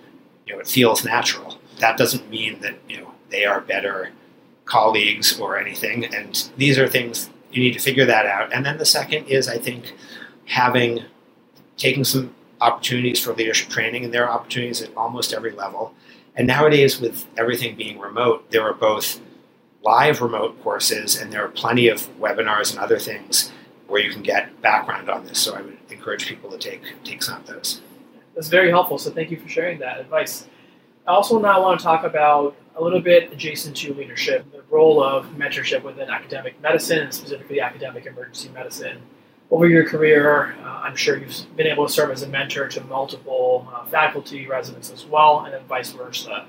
you 0.46 0.54
know, 0.54 0.60
it 0.60 0.68
feels 0.68 1.04
natural. 1.04 1.58
That 1.80 1.96
doesn't 1.96 2.30
mean 2.30 2.60
that, 2.60 2.74
you 2.88 2.98
know, 2.98 3.12
they 3.30 3.44
are 3.44 3.60
better 3.60 4.10
colleagues 4.64 5.38
or 5.40 5.58
anything. 5.58 6.04
And 6.14 6.48
these 6.56 6.78
are 6.78 6.86
things 6.86 7.30
you 7.50 7.62
need 7.62 7.72
to 7.72 7.80
figure 7.80 8.04
that 8.04 8.26
out. 8.26 8.52
And 8.52 8.64
then 8.64 8.78
the 8.78 8.86
second 8.86 9.26
is, 9.26 9.48
I 9.48 9.58
think, 9.58 9.94
having 10.46 11.04
taking 11.76 12.04
some 12.04 12.34
opportunities 12.64 13.22
for 13.22 13.34
leadership 13.34 13.68
training, 13.68 14.04
and 14.04 14.12
there 14.12 14.26
are 14.26 14.38
opportunities 14.38 14.80
at 14.82 14.96
almost 14.96 15.32
every 15.32 15.52
level. 15.52 15.94
And 16.34 16.46
nowadays, 16.46 17.00
with 17.00 17.26
everything 17.36 17.76
being 17.76 17.98
remote, 17.98 18.50
there 18.50 18.62
are 18.62 18.74
both 18.74 19.20
live 19.84 20.22
remote 20.22 20.60
courses 20.62 21.14
and 21.20 21.30
there 21.30 21.44
are 21.44 21.48
plenty 21.48 21.88
of 21.88 22.08
webinars 22.18 22.70
and 22.70 22.80
other 22.80 22.98
things 22.98 23.52
where 23.86 24.00
you 24.00 24.10
can 24.10 24.22
get 24.22 24.60
background 24.62 25.10
on 25.10 25.26
this. 25.26 25.38
So 25.38 25.54
I 25.54 25.60
would 25.60 25.76
encourage 25.90 26.26
people 26.26 26.50
to 26.50 26.58
take 26.58 26.82
take 27.04 27.22
some 27.22 27.40
of 27.40 27.46
those. 27.46 27.82
That's 28.34 28.48
very 28.48 28.70
helpful. 28.70 28.98
So 28.98 29.10
thank 29.10 29.30
you 29.30 29.38
for 29.38 29.48
sharing 29.48 29.78
that 29.80 30.00
advice. 30.00 30.48
I 31.06 31.12
also 31.12 31.38
now 31.38 31.62
want 31.62 31.78
to 31.78 31.84
talk 31.84 32.04
about 32.04 32.56
a 32.76 32.82
little 32.82 33.00
bit 33.00 33.30
adjacent 33.30 33.76
to 33.76 33.92
leadership, 33.92 34.50
the 34.50 34.62
role 34.70 35.04
of 35.04 35.26
mentorship 35.36 35.82
within 35.84 36.08
academic 36.08 36.60
medicine, 36.62 37.00
and 37.00 37.14
specifically 37.14 37.60
academic 37.60 38.06
emergency 38.06 38.48
medicine. 38.48 39.02
Over 39.50 39.68
your 39.68 39.88
career, 39.88 40.56
uh, 40.62 40.80
I'm 40.84 40.96
sure 40.96 41.16
you've 41.16 41.56
been 41.56 41.66
able 41.66 41.86
to 41.86 41.92
serve 41.92 42.10
as 42.10 42.22
a 42.22 42.28
mentor 42.28 42.68
to 42.68 42.84
multiple 42.84 43.68
uh, 43.72 43.84
faculty, 43.86 44.46
residents 44.46 44.90
as 44.90 45.04
well, 45.04 45.44
and 45.44 45.54
then 45.54 45.64
vice 45.64 45.92
versa. 45.92 46.46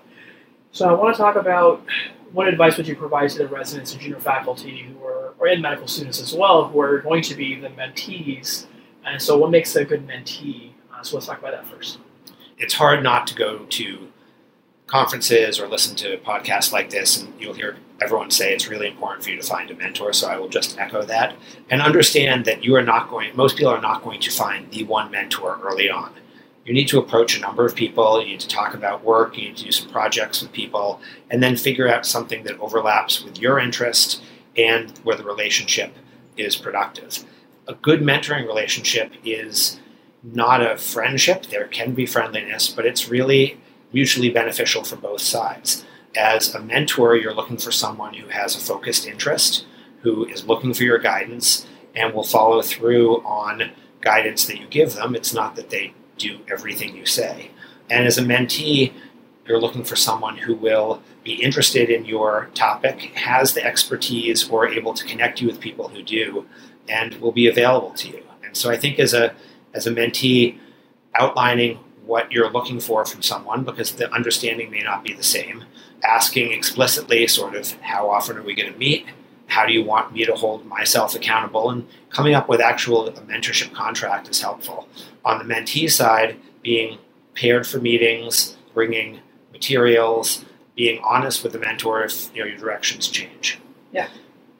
So 0.71 0.89
I 0.89 0.93
want 0.93 1.15
to 1.15 1.21
talk 1.21 1.35
about 1.35 1.85
what 2.31 2.47
advice 2.47 2.77
would 2.77 2.87
you 2.87 2.95
provide 2.95 3.29
to 3.29 3.37
the 3.37 3.47
residents 3.47 3.93
and 3.93 4.01
junior 4.01 4.19
faculty 4.19 4.83
who 4.83 5.05
are, 5.05 5.33
or 5.37 5.47
in 5.47 5.61
medical 5.61 5.87
students 5.87 6.21
as 6.21 6.33
well, 6.33 6.67
who 6.67 6.79
are 6.81 6.99
going 6.99 7.21
to 7.23 7.35
be 7.35 7.59
the 7.59 7.69
mentees. 7.69 8.65
And 9.05 9.21
so 9.21 9.37
what 9.37 9.51
makes 9.51 9.75
a 9.75 9.85
good 9.85 10.07
mentee? 10.07 10.71
Uh, 10.93 11.03
so 11.03 11.15
let's 11.15 11.27
talk 11.27 11.39
about 11.39 11.51
that 11.51 11.67
first. 11.67 11.99
It's 12.57 12.73
hard 12.73 13.03
not 13.03 13.27
to 13.27 13.35
go 13.35 13.59
to 13.59 14.07
conferences 14.87 15.59
or 15.59 15.67
listen 15.67 15.95
to 15.97 16.17
podcasts 16.17 16.71
like 16.71 16.89
this, 16.89 17.19
and 17.19 17.33
you'll 17.39 17.53
hear 17.53 17.77
everyone 18.01 18.29
say 18.29 18.53
it's 18.53 18.67
really 18.67 18.87
important 18.87 19.23
for 19.23 19.31
you 19.31 19.41
to 19.41 19.47
find 19.47 19.71
a 19.71 19.75
mentor. 19.75 20.13
So 20.13 20.27
I 20.27 20.37
will 20.37 20.49
just 20.49 20.77
echo 20.77 21.03
that 21.05 21.35
and 21.69 21.81
understand 21.81 22.45
that 22.45 22.63
you 22.63 22.75
are 22.75 22.83
not 22.83 23.09
going, 23.09 23.35
most 23.35 23.57
people 23.57 23.71
are 23.71 23.81
not 23.81 24.03
going 24.03 24.19
to 24.21 24.31
find 24.31 24.69
the 24.71 24.83
one 24.83 25.11
mentor 25.11 25.59
early 25.63 25.89
on. 25.89 26.11
You 26.65 26.73
need 26.73 26.87
to 26.89 26.99
approach 26.99 27.37
a 27.37 27.41
number 27.41 27.65
of 27.65 27.75
people, 27.75 28.19
you 28.21 28.27
need 28.27 28.39
to 28.39 28.47
talk 28.47 28.73
about 28.73 29.03
work, 29.03 29.37
you 29.37 29.49
need 29.49 29.57
to 29.57 29.65
do 29.65 29.71
some 29.71 29.89
projects 29.89 30.41
with 30.41 30.51
people, 30.51 30.99
and 31.29 31.41
then 31.41 31.55
figure 31.55 31.87
out 31.87 32.05
something 32.05 32.43
that 32.43 32.59
overlaps 32.59 33.23
with 33.23 33.39
your 33.39 33.59
interest 33.59 34.23
and 34.57 34.89
where 35.03 35.15
the 35.15 35.23
relationship 35.23 35.93
is 36.37 36.55
productive. 36.55 37.23
A 37.67 37.75
good 37.75 38.01
mentoring 38.01 38.47
relationship 38.47 39.13
is 39.23 39.79
not 40.23 40.61
a 40.61 40.77
friendship. 40.77 41.45
There 41.45 41.67
can 41.67 41.93
be 41.93 42.07
friendliness, 42.07 42.67
but 42.69 42.85
it's 42.85 43.09
really 43.09 43.59
mutually 43.93 44.29
beneficial 44.29 44.83
for 44.83 44.95
both 44.95 45.21
sides. 45.21 45.85
As 46.15 46.53
a 46.55 46.61
mentor, 46.61 47.15
you're 47.15 47.33
looking 47.33 47.57
for 47.57 47.71
someone 47.71 48.13
who 48.13 48.29
has 48.29 48.55
a 48.55 48.59
focused 48.59 49.05
interest, 49.07 49.65
who 50.01 50.25
is 50.25 50.45
looking 50.45 50.73
for 50.73 50.83
your 50.83 50.97
guidance, 50.97 51.65
and 51.95 52.13
will 52.13 52.23
follow 52.23 52.61
through 52.61 53.17
on 53.23 53.71
guidance 54.01 54.45
that 54.45 54.59
you 54.59 54.67
give 54.67 54.93
them. 54.93 55.15
It's 55.15 55.33
not 55.33 55.55
that 55.55 55.69
they 55.69 55.93
do 56.17 56.39
everything 56.49 56.95
you 56.95 57.05
say. 57.05 57.51
And 57.89 58.05
as 58.05 58.17
a 58.17 58.23
mentee, 58.23 58.93
you're 59.47 59.59
looking 59.59 59.83
for 59.83 59.95
someone 59.95 60.37
who 60.37 60.55
will 60.55 61.01
be 61.23 61.33
interested 61.41 61.89
in 61.89 62.05
your 62.05 62.49
topic, 62.53 63.01
has 63.15 63.53
the 63.53 63.63
expertise, 63.63 64.49
or 64.49 64.67
able 64.67 64.93
to 64.93 65.05
connect 65.05 65.41
you 65.41 65.47
with 65.47 65.59
people 65.59 65.89
who 65.89 66.01
do, 66.01 66.45
and 66.87 67.15
will 67.15 67.31
be 67.31 67.47
available 67.47 67.91
to 67.91 68.09
you. 68.09 68.23
And 68.43 68.55
so 68.55 68.69
I 68.69 68.77
think 68.77 68.99
as 68.99 69.13
a 69.13 69.35
as 69.73 69.85
a 69.85 69.91
mentee, 69.91 70.57
outlining 71.15 71.79
what 72.05 72.31
you're 72.31 72.51
looking 72.51 72.79
for 72.79 73.05
from 73.05 73.21
someone 73.21 73.63
because 73.63 73.93
the 73.93 74.11
understanding 74.13 74.69
may 74.69 74.81
not 74.81 75.03
be 75.03 75.13
the 75.13 75.23
same. 75.23 75.63
Asking 76.03 76.51
explicitly, 76.51 77.25
sort 77.27 77.55
of, 77.55 77.71
how 77.81 78.09
often 78.09 78.37
are 78.37 78.43
we 78.43 78.55
going 78.55 78.71
to 78.71 78.77
meet? 78.77 79.05
How 79.47 79.65
do 79.65 79.73
you 79.73 79.83
want 79.83 80.13
me 80.13 80.25
to 80.25 80.35
hold 80.35 80.65
myself 80.65 81.15
accountable? 81.15 81.69
And 81.69 81.87
coming 82.09 82.35
up 82.35 82.47
with 82.47 82.61
actual 82.61 83.07
a 83.07 83.11
mentorship 83.11 83.73
contract 83.73 84.29
is 84.29 84.41
helpful. 84.41 84.87
On 85.23 85.39
the 85.39 85.53
mentee 85.53 85.89
side, 85.89 86.37
being 86.61 86.99
paired 87.33 87.65
for 87.65 87.79
meetings, 87.79 88.57
bringing 88.73 89.19
materials, 89.51 90.45
being 90.75 91.01
honest 91.03 91.43
with 91.43 91.53
the 91.53 91.59
mentor 91.59 92.03
if 92.03 92.29
you 92.35 92.41
know 92.41 92.47
your 92.47 92.57
directions 92.57 93.07
change. 93.07 93.59
Yeah, 93.91 94.09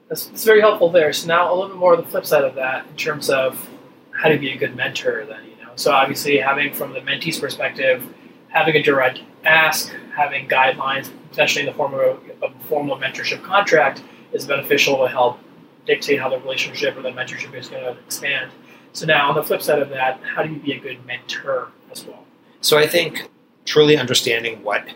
that's, 0.08 0.26
that's 0.26 0.44
very 0.44 0.60
helpful 0.60 0.90
there. 0.90 1.12
So 1.12 1.26
now 1.26 1.52
a 1.52 1.54
little 1.54 1.68
bit 1.68 1.76
more 1.76 1.94
of 1.94 2.04
the 2.04 2.10
flip 2.10 2.24
side 2.24 2.44
of 2.44 2.54
that 2.54 2.86
in 2.86 2.96
terms 2.96 3.28
of 3.28 3.68
how 4.12 4.28
to 4.28 4.38
be 4.38 4.50
a 4.50 4.56
good 4.56 4.74
mentor. 4.74 5.26
Then 5.26 5.44
so 5.76 5.92
obviously, 5.92 6.38
having 6.38 6.72
from 6.72 6.92
the 6.92 7.00
mentee's 7.00 7.38
perspective, 7.38 8.02
having 8.48 8.74
a 8.76 8.82
direct 8.82 9.20
ask, 9.44 9.92
having 10.14 10.48
guidelines, 10.48 11.10
potentially 11.30 11.66
in 11.66 11.66
the 11.66 11.76
form 11.76 11.94
of 11.94 12.00
a, 12.00 12.46
a 12.46 12.50
formal 12.68 12.96
mentorship 12.96 13.42
contract, 13.42 14.02
is 14.32 14.46
beneficial 14.46 14.96
to 15.04 15.08
help 15.08 15.38
dictate 15.86 16.18
how 16.18 16.28
the 16.28 16.38
relationship 16.38 16.96
or 16.96 17.02
the 17.02 17.10
mentorship 17.10 17.54
is 17.54 17.68
going 17.68 17.84
to 17.84 18.00
expand. 18.00 18.50
So 18.92 19.06
now, 19.06 19.28
on 19.28 19.34
the 19.34 19.42
flip 19.42 19.60
side 19.60 19.80
of 19.80 19.90
that, 19.90 20.20
how 20.22 20.42
do 20.42 20.52
you 20.52 20.58
be 20.58 20.72
a 20.72 20.80
good 20.80 21.04
mentor 21.06 21.68
as 21.92 22.04
well? 22.06 22.24
So 22.62 22.78
I 22.78 22.86
think 22.86 23.28
truly 23.66 23.98
understanding 23.98 24.62
what 24.64 24.88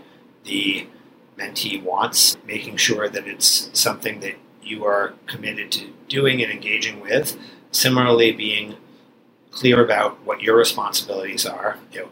the 0.45 0.87
mentee 1.39 1.83
wants, 1.83 2.37
making 2.47 2.79
sure 2.79 3.09
that 3.09 3.27
it's 3.27 3.71
something 3.79 4.21
that 4.21 4.37
you 4.63 4.85
are 4.85 5.15
committed 5.27 5.71
to 5.73 5.91
doing 6.09 6.43
and 6.43 6.51
engaging 6.51 7.01
with. 7.01 7.39
Similarly, 7.73 8.33
being 8.33 8.77
clear 9.51 9.85
about 9.85 10.25
what 10.25 10.43
your 10.43 10.57
responsibilities 10.57 11.47
are, 11.47 11.79
you 11.93 12.01
know, 12.01 12.09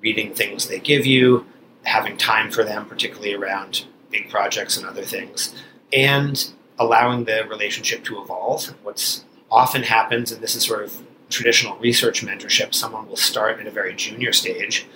reading 0.00 0.34
things 0.34 0.66
they 0.66 0.80
give 0.80 1.06
you, 1.06 1.46
having 1.84 2.16
time 2.16 2.50
for 2.50 2.64
them, 2.64 2.86
particularly 2.86 3.34
around 3.34 3.84
big 4.10 4.28
projects 4.28 4.76
and 4.76 4.86
other 4.86 5.02
things, 5.02 5.54
and 5.92 6.52
allowing 6.78 7.24
the 7.24 7.44
relationship 7.48 8.04
to 8.04 8.20
evolve. 8.20 8.66
What's 8.82 9.24
often 9.50 9.84
happens, 9.84 10.32
and 10.32 10.42
this 10.42 10.54
is 10.54 10.64
sort 10.64 10.82
of 10.82 11.02
traditional 11.28 11.78
research 11.78 12.24
mentorship, 12.24 12.74
someone 12.74 13.08
will 13.08 13.16
start 13.16 13.60
at 13.60 13.66
a 13.66 13.70
very 13.70 13.94
junior 13.94 14.32
stage 14.32 14.86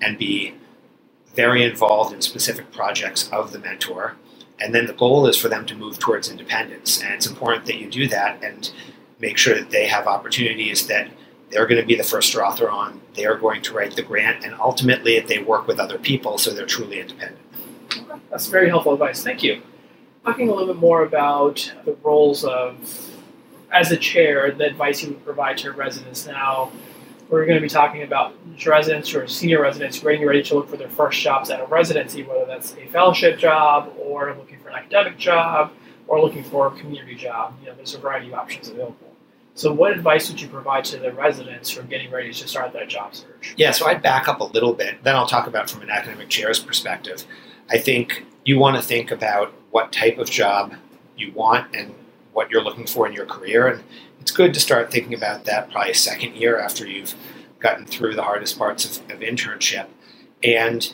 and 0.00 0.18
be 0.18 0.54
very 1.34 1.62
involved 1.62 2.12
in 2.14 2.20
specific 2.20 2.72
projects 2.72 3.30
of 3.30 3.52
the 3.52 3.58
mentor. 3.58 4.16
And 4.58 4.74
then 4.74 4.86
the 4.86 4.94
goal 4.94 5.26
is 5.26 5.36
for 5.36 5.48
them 5.48 5.66
to 5.66 5.74
move 5.74 5.98
towards 5.98 6.30
independence. 6.30 7.02
And 7.02 7.12
it's 7.12 7.26
important 7.26 7.66
that 7.66 7.76
you 7.76 7.90
do 7.90 8.08
that 8.08 8.42
and 8.42 8.70
make 9.20 9.36
sure 9.36 9.54
that 9.54 9.70
they 9.70 9.86
have 9.86 10.06
opportunities 10.06 10.86
that 10.86 11.08
they're 11.50 11.66
going 11.66 11.80
to 11.80 11.86
be 11.86 11.94
the 11.94 12.04
first 12.04 12.34
author 12.36 12.68
on, 12.68 13.00
they're 13.14 13.36
going 13.36 13.62
to 13.62 13.74
write 13.74 13.96
the 13.96 14.02
grant, 14.02 14.44
and 14.44 14.54
ultimately 14.54 15.20
they 15.20 15.38
work 15.38 15.66
with 15.66 15.78
other 15.78 15.98
people 15.98 16.38
so 16.38 16.50
they're 16.50 16.66
truly 16.66 17.00
independent. 17.00 17.40
That's 18.30 18.48
very 18.48 18.68
helpful 18.68 18.92
advice. 18.92 19.22
Thank 19.22 19.42
you. 19.42 19.62
Talking 20.24 20.48
a 20.48 20.52
little 20.52 20.74
bit 20.74 20.80
more 20.80 21.04
about 21.04 21.72
the 21.84 21.96
roles 22.02 22.44
of, 22.44 22.76
as 23.72 23.92
a 23.92 23.96
chair, 23.96 24.50
the 24.50 24.66
advice 24.66 25.02
you 25.02 25.10
would 25.10 25.24
provide 25.24 25.58
to 25.58 25.64
your 25.64 25.74
residents 25.74 26.26
now. 26.26 26.72
We're 27.28 27.44
going 27.44 27.56
to 27.56 27.62
be 27.62 27.68
talking 27.68 28.02
about 28.02 28.34
residents 28.64 29.14
or 29.14 29.26
senior 29.26 29.62
residents 29.62 29.98
getting 29.98 30.24
ready 30.24 30.42
to 30.44 30.54
look 30.54 30.68
for 30.68 30.76
their 30.76 30.88
first 30.88 31.20
jobs 31.20 31.50
at 31.50 31.60
a 31.60 31.66
residency, 31.66 32.22
whether 32.22 32.44
that's 32.44 32.74
a 32.74 32.86
fellowship 32.86 33.38
job 33.38 33.92
or 33.98 34.34
looking 34.34 34.58
for 34.60 34.68
an 34.68 34.76
academic 34.76 35.18
job 35.18 35.72
or 36.06 36.20
looking 36.20 36.44
for 36.44 36.68
a 36.68 36.70
community 36.72 37.16
job. 37.16 37.54
You 37.60 37.68
know, 37.68 37.74
there's 37.74 37.94
a 37.94 37.98
variety 37.98 38.28
of 38.28 38.34
options 38.34 38.68
available. 38.68 39.05
So, 39.56 39.72
what 39.72 39.92
advice 39.92 40.28
would 40.28 40.38
you 40.38 40.48
provide 40.48 40.84
to 40.86 40.98
the 40.98 41.14
residents 41.14 41.70
who 41.70 41.80
are 41.80 41.84
getting 41.84 42.10
ready 42.10 42.30
to 42.30 42.46
start 42.46 42.74
that 42.74 42.88
job 42.88 43.14
search? 43.14 43.54
Yeah, 43.56 43.70
so 43.70 43.86
I'd 43.86 44.02
back 44.02 44.28
up 44.28 44.40
a 44.40 44.44
little 44.44 44.74
bit. 44.74 45.02
Then 45.02 45.16
I'll 45.16 45.26
talk 45.26 45.46
about 45.46 45.70
from 45.70 45.80
an 45.80 45.88
academic 45.88 46.28
chair's 46.28 46.58
perspective. 46.58 47.24
I 47.70 47.78
think 47.78 48.26
you 48.44 48.58
want 48.58 48.76
to 48.76 48.82
think 48.82 49.10
about 49.10 49.54
what 49.70 49.92
type 49.92 50.18
of 50.18 50.30
job 50.30 50.74
you 51.16 51.32
want 51.32 51.74
and 51.74 51.94
what 52.34 52.50
you're 52.50 52.62
looking 52.62 52.86
for 52.86 53.06
in 53.06 53.14
your 53.14 53.24
career. 53.24 53.66
And 53.66 53.82
it's 54.20 54.30
good 54.30 54.52
to 54.52 54.60
start 54.60 54.90
thinking 54.90 55.14
about 55.14 55.46
that 55.46 55.70
probably 55.70 55.94
second 55.94 56.36
year 56.36 56.60
after 56.60 56.86
you've 56.86 57.14
gotten 57.58 57.86
through 57.86 58.14
the 58.14 58.24
hardest 58.24 58.58
parts 58.58 58.84
of, 58.84 59.10
of 59.10 59.20
internship 59.20 59.86
and 60.44 60.92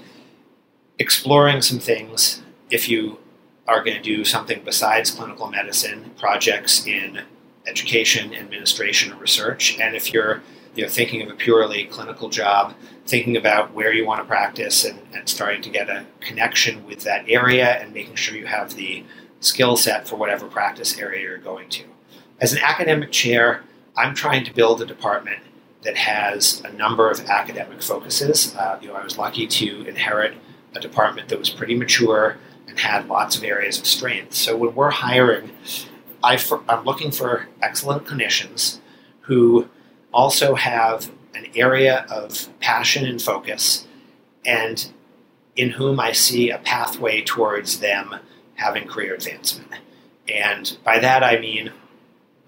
exploring 1.00 1.62
some 1.62 1.80
things 1.80 2.42
if 2.70 2.88
you 2.88 3.18
are 3.66 3.82
going 3.82 3.96
to 3.96 4.02
do 4.02 4.24
something 4.24 4.62
besides 4.64 5.10
clinical 5.10 5.48
medicine, 5.48 6.12
projects 6.16 6.86
in 6.86 7.22
education, 7.66 8.34
administration, 8.34 9.12
or 9.12 9.16
research. 9.16 9.78
And 9.78 9.94
if 9.94 10.12
you're 10.12 10.42
you 10.74 10.84
know, 10.84 10.88
thinking 10.88 11.22
of 11.22 11.30
a 11.30 11.34
purely 11.34 11.84
clinical 11.84 12.28
job, 12.28 12.74
thinking 13.06 13.36
about 13.36 13.74
where 13.74 13.92
you 13.92 14.06
want 14.06 14.20
to 14.20 14.26
practice 14.26 14.84
and, 14.84 14.98
and 15.14 15.28
starting 15.28 15.62
to 15.62 15.70
get 15.70 15.90
a 15.90 16.06
connection 16.20 16.86
with 16.86 17.00
that 17.02 17.28
area 17.28 17.78
and 17.80 17.92
making 17.92 18.14
sure 18.14 18.36
you 18.36 18.46
have 18.46 18.74
the 18.74 19.04
skill 19.40 19.76
set 19.76 20.08
for 20.08 20.16
whatever 20.16 20.46
practice 20.46 20.98
area 20.98 21.22
you're 21.22 21.38
going 21.38 21.68
to. 21.68 21.84
As 22.40 22.52
an 22.52 22.58
academic 22.62 23.12
chair, 23.12 23.62
I'm 23.96 24.14
trying 24.14 24.44
to 24.44 24.54
build 24.54 24.80
a 24.80 24.86
department 24.86 25.40
that 25.82 25.96
has 25.96 26.62
a 26.64 26.72
number 26.72 27.10
of 27.10 27.20
academic 27.28 27.82
focuses. 27.82 28.54
Uh, 28.54 28.78
you 28.80 28.88
know, 28.88 28.94
I 28.94 29.04
was 29.04 29.18
lucky 29.18 29.46
to 29.46 29.86
inherit 29.86 30.34
a 30.74 30.80
department 30.80 31.28
that 31.28 31.38
was 31.38 31.50
pretty 31.50 31.74
mature 31.74 32.38
and 32.68 32.78
had 32.78 33.08
lots 33.08 33.36
of 33.36 33.44
areas 33.44 33.78
of 33.78 33.86
strength. 33.86 34.34
So 34.34 34.56
when 34.56 34.74
we're 34.74 34.90
hiring, 34.90 35.50
I 36.22 36.38
am 36.68 36.84
looking 36.84 37.10
for 37.10 37.48
excellent 37.60 38.04
clinicians 38.04 38.78
who 39.22 39.68
also 40.12 40.54
have 40.54 41.10
an 41.34 41.46
area 41.54 42.06
of 42.10 42.48
passion 42.60 43.04
and 43.06 43.20
focus, 43.20 43.86
and 44.44 44.92
in 45.56 45.70
whom 45.70 45.98
I 46.00 46.12
see 46.12 46.50
a 46.50 46.58
pathway 46.58 47.22
towards 47.22 47.80
them 47.80 48.16
having 48.54 48.86
career 48.86 49.14
advancement. 49.14 49.70
And 50.28 50.76
by 50.84 50.98
that 50.98 51.22
I 51.22 51.38
mean 51.38 51.72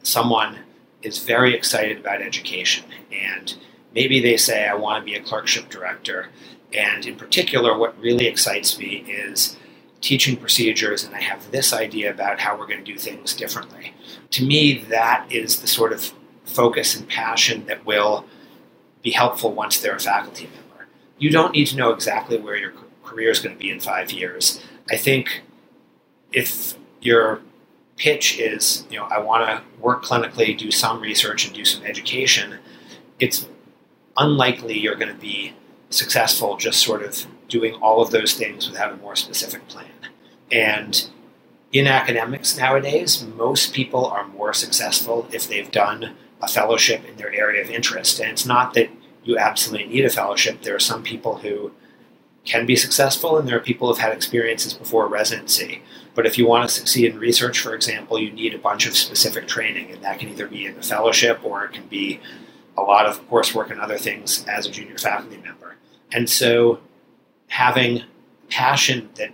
someone 0.02 0.58
is 1.02 1.18
very 1.18 1.54
excited 1.54 1.98
about 1.98 2.22
education, 2.22 2.84
and 3.12 3.54
maybe 3.94 4.20
they 4.20 4.36
say, 4.36 4.66
I 4.66 4.74
want 4.74 5.02
to 5.02 5.10
be 5.10 5.16
a 5.16 5.22
clerkship 5.22 5.68
director. 5.68 6.28
And 6.72 7.06
in 7.06 7.16
particular, 7.16 7.76
what 7.76 7.98
really 8.00 8.26
excites 8.26 8.78
me 8.78 9.04
is 9.08 9.56
teaching 10.04 10.36
procedures, 10.36 11.02
and 11.02 11.14
I 11.14 11.20
have 11.22 11.50
this 11.50 11.72
idea 11.72 12.10
about 12.10 12.38
how 12.38 12.58
we're 12.58 12.66
going 12.66 12.84
to 12.84 12.92
do 12.92 12.98
things 12.98 13.34
differently. 13.34 13.94
To 14.32 14.44
me, 14.44 14.84
that 14.90 15.26
is 15.30 15.62
the 15.62 15.66
sort 15.66 15.94
of 15.94 16.12
focus 16.44 16.94
and 16.94 17.08
passion 17.08 17.64
that 17.66 17.86
will 17.86 18.26
be 19.02 19.12
helpful 19.12 19.54
once 19.54 19.80
they're 19.80 19.96
a 19.96 20.00
faculty 20.00 20.44
member. 20.44 20.88
You 21.16 21.30
don't 21.30 21.52
need 21.52 21.68
to 21.68 21.76
know 21.76 21.90
exactly 21.90 22.36
where 22.36 22.54
your 22.54 22.74
career 23.02 23.30
is 23.30 23.40
going 23.40 23.56
to 23.56 23.58
be 23.58 23.70
in 23.70 23.80
five 23.80 24.10
years. 24.10 24.62
I 24.90 24.98
think 24.98 25.40
if 26.32 26.74
your 27.00 27.40
pitch 27.96 28.38
is, 28.38 28.84
you 28.90 28.98
know, 28.98 29.06
I 29.06 29.20
want 29.20 29.48
to 29.48 29.80
work 29.80 30.04
clinically, 30.04 30.56
do 30.56 30.70
some 30.70 31.00
research, 31.00 31.46
and 31.46 31.54
do 31.54 31.64
some 31.64 31.82
education, 31.82 32.58
it's 33.20 33.48
unlikely 34.18 34.78
you're 34.78 34.96
going 34.96 35.14
to 35.14 35.20
be 35.20 35.54
successful 35.88 36.58
just 36.58 36.82
sort 36.82 37.02
of 37.02 37.26
doing 37.48 37.74
all 37.74 38.02
of 38.02 38.10
those 38.10 38.34
things 38.34 38.68
without 38.68 38.92
a 38.92 38.96
more 38.96 39.16
specific 39.16 39.66
plan. 39.68 39.86
And 40.50 41.08
in 41.72 41.86
academics 41.86 42.56
nowadays, 42.56 43.24
most 43.36 43.74
people 43.74 44.06
are 44.06 44.26
more 44.28 44.52
successful 44.52 45.28
if 45.32 45.48
they've 45.48 45.70
done 45.70 46.14
a 46.40 46.48
fellowship 46.48 47.04
in 47.04 47.16
their 47.16 47.32
area 47.32 47.62
of 47.62 47.70
interest. 47.70 48.20
And 48.20 48.30
it's 48.30 48.46
not 48.46 48.74
that 48.74 48.90
you 49.24 49.38
absolutely 49.38 49.88
need 49.88 50.04
a 50.04 50.10
fellowship. 50.10 50.62
There 50.62 50.76
are 50.76 50.80
some 50.80 51.02
people 51.02 51.38
who 51.38 51.72
can 52.44 52.66
be 52.66 52.76
successful, 52.76 53.38
and 53.38 53.48
there 53.48 53.56
are 53.56 53.60
people 53.60 53.88
who've 53.88 53.98
had 53.98 54.12
experiences 54.12 54.74
before 54.74 55.08
residency. 55.08 55.82
But 56.14 56.26
if 56.26 56.36
you 56.36 56.46
want 56.46 56.68
to 56.68 56.74
succeed 56.74 57.10
in 57.10 57.18
research, 57.18 57.58
for 57.58 57.74
example, 57.74 58.18
you 58.18 58.30
need 58.30 58.54
a 58.54 58.58
bunch 58.58 58.86
of 58.86 58.96
specific 58.96 59.48
training, 59.48 59.90
and 59.90 60.02
that 60.02 60.18
can 60.18 60.28
either 60.28 60.46
be 60.46 60.66
in 60.66 60.76
a 60.78 60.82
fellowship 60.82 61.40
or 61.42 61.64
it 61.64 61.72
can 61.72 61.86
be 61.86 62.20
a 62.76 62.82
lot 62.82 63.06
of 63.06 63.28
coursework 63.30 63.70
and 63.70 63.80
other 63.80 63.98
things 63.98 64.44
as 64.46 64.66
a 64.66 64.70
junior 64.70 64.98
faculty 64.98 65.38
member. 65.38 65.76
And 66.12 66.28
so 66.28 66.80
having 67.54 68.02
passion 68.50 69.08
that 69.14 69.30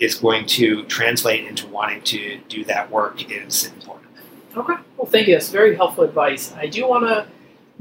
is 0.00 0.14
going 0.14 0.46
to 0.46 0.82
translate 0.84 1.44
into 1.44 1.66
wanting 1.66 2.00
to 2.00 2.40
do 2.48 2.64
that 2.64 2.90
work 2.90 3.30
is 3.30 3.66
important. 3.66 4.08
Okay. 4.56 4.72
Well, 4.96 5.06
thank 5.06 5.28
you. 5.28 5.34
That's 5.34 5.50
very 5.50 5.76
helpful 5.76 6.04
advice. 6.04 6.54
I 6.54 6.68
do 6.68 6.88
want 6.88 7.04
to 7.04 7.26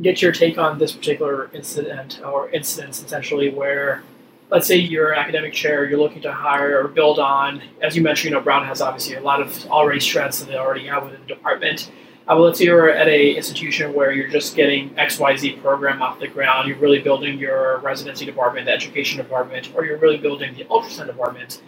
get 0.02 0.22
your 0.22 0.34
take 0.34 0.58
on 0.58 0.80
this 0.80 0.92
particular 0.92 1.50
incident 1.54 2.20
or 2.26 2.50
incidents, 2.50 3.02
essentially, 3.02 3.52
where 3.52 4.04
let's 4.50 4.68
say 4.68 4.76
you're 4.76 5.14
an 5.14 5.20
academic 5.20 5.54
chair, 5.54 5.86
you're 5.86 5.98
looking 5.98 6.22
to 6.24 6.34
hire 6.34 6.84
or 6.84 6.90
build 6.90 7.18
on, 7.18 7.62
as 7.82 7.96
you 7.96 8.02
mentioned, 8.02 8.32
you 8.32 8.38
know, 8.38 8.44
Brown 8.44 8.66
has 8.66 8.82
obviously 8.82 9.16
a 9.16 9.22
lot 9.22 9.42
of 9.42 9.66
already 9.68 10.02
strengths 10.02 10.40
that 10.40 10.50
they 10.50 10.58
already 10.58 10.88
have 10.88 11.06
within 11.06 11.22
the 11.22 11.28
department. 11.28 11.90
Uh, 12.26 12.36
well, 12.36 12.44
let's 12.44 12.60
say 12.60 12.66
you're 12.66 12.90
at 12.90 13.08
a 13.08 13.36
institution 13.36 13.94
where 13.94 14.12
you're 14.14 14.30
just 14.30 14.56
getting 14.56 14.90
XYZ 14.92 15.62
program 15.62 16.02
off 16.02 16.20
the 16.20 16.28
ground, 16.28 16.70
you're 16.70 16.78
really 16.78 17.00
building 17.00 17.38
your 17.38 17.80
residency 17.80 18.26
department, 18.26 18.66
the 18.66 18.72
education 18.72 19.18
department, 19.18 19.70
or 19.76 19.84
you're 19.84 19.98
really 19.98 20.18
building 20.18 20.56
the 20.56 20.64
ultrasound 20.66 21.08
department 21.08 21.62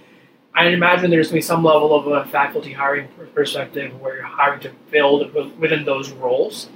I 0.58 0.68
imagine 0.68 1.12
there's 1.12 1.28
going 1.28 1.41
to 1.41 1.46
be 1.46 1.48
some 1.48 1.65
level 1.65 1.94
of 1.94 2.08
a 2.08 2.30
faculty 2.30 2.72
hiring 2.72 3.10
perspective 3.34 4.00
where 4.00 4.15
you're 4.15 4.24
hiring 4.24 4.62
to 4.62 4.72
build 4.89 5.34
within 5.60 5.84
those 5.84 6.12
roles. 6.12 6.70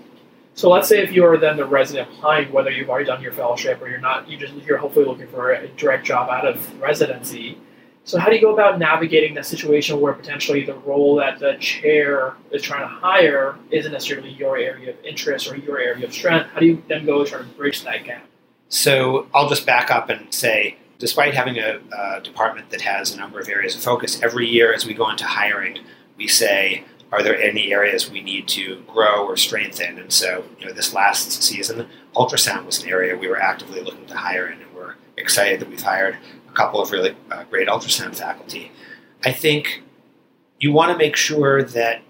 So 0.54 0.70
let's 0.70 0.90
say 0.90 1.02
if 1.02 1.14
you're 1.14 1.38
then 1.38 1.56
the 1.56 1.66
resident 1.66 2.10
applying, 2.10 2.52
whether 2.52 2.72
you've 2.72 2.90
already 2.90 3.06
done 3.06 3.22
your 3.22 3.32
fellowship 3.32 3.82
or 3.82 3.88
you're 3.88 4.02
not, 4.02 4.30
you 4.30 4.38
just 4.38 4.54
you're 4.66 4.78
hopefully 4.78 5.06
looking 5.06 5.28
for 5.28 5.52
a 5.52 5.70
direct 5.70 6.06
job 6.06 6.30
out 6.30 6.46
of 6.46 6.82
residency. 6.82 7.58
So 8.10 8.18
how 8.18 8.30
do 8.30 8.36
you 8.36 8.42
go 8.42 8.52
about 8.52 8.80
navigating 8.80 9.36
that 9.36 9.46
situation 9.46 10.02
where 10.02 10.14
potentially 10.14 10.66
the 10.66 10.74
role 10.74 11.18
that 11.18 11.38
the 11.38 11.58
chair 11.60 12.34
is 12.50 12.64
trying 12.64 12.82
to 12.82 12.88
hire 12.88 13.56
isn't 13.70 13.92
necessarily 13.92 14.32
your 14.32 14.58
area 14.58 14.90
of 14.90 15.06
interest 15.06 15.48
or 15.48 15.56
your 15.56 15.78
area 15.78 16.08
of 16.08 16.12
strength? 16.12 16.50
How 16.52 16.60
do 16.60 16.66
you 16.66 16.82
then 16.88 17.06
go 17.06 17.24
try 17.24 17.38
to 17.38 17.44
bridge 17.44 17.84
that 17.84 18.06
gap? 18.06 18.26
So 18.68 19.28
I'll 19.32 19.48
just 19.48 19.64
back 19.68 19.92
up 19.92 20.10
and 20.10 20.34
say 20.34 20.78
despite 20.98 21.36
having 21.36 21.60
a, 21.60 21.80
a, 21.96 22.22
department 22.22 22.72
that 22.72 22.82
has 22.82 23.14
a 23.14 23.18
number 23.18 23.40
of 23.40 23.48
areas 23.48 23.76
of 23.76 23.84
focus, 23.84 24.20
every 24.24 24.48
year 24.48 24.74
as 24.74 24.88
we 24.88 24.96
go 24.96 25.08
into 25.08 25.26
hiring, 25.26 25.78
we 26.18 26.28
say, 26.28 26.86
are 27.12 27.22
there 27.22 27.40
any 27.40 27.72
areas 27.72 28.10
we 28.10 28.22
need 28.22 28.48
to 28.48 28.82
grow 28.88 29.24
or 29.24 29.38
strengthen? 29.38 30.00
And 30.00 30.12
so, 30.12 30.46
you 30.60 30.66
know, 30.66 30.74
this 30.74 30.96
last 30.96 31.44
season, 31.44 31.88
ultrasound 32.16 32.66
was 32.66 32.82
an 32.82 32.90
area 32.90 33.16
we 33.16 33.28
were 33.28 33.40
actively 33.40 33.82
looking 33.82 34.08
to 34.08 34.18
hire 34.18 34.48
in, 34.48 34.60
and 34.60 34.76
we're 34.76 34.96
excited 35.16 35.60
that 35.60 35.70
we've 35.70 35.80
hired 35.80 36.18
a 36.50 36.56
couple 36.56 36.82
of 36.82 36.92
really 36.92 37.16
uh, 37.32 37.44
great 37.46 37.68
ultrasound 37.68 38.16
faculty. 38.16 38.72
I 39.24 39.32
think 39.32 39.84
you 40.60 40.72
want 40.72 40.92
to 40.92 40.98
make 40.98 41.16
sure 41.16 41.64
that 41.64 42.02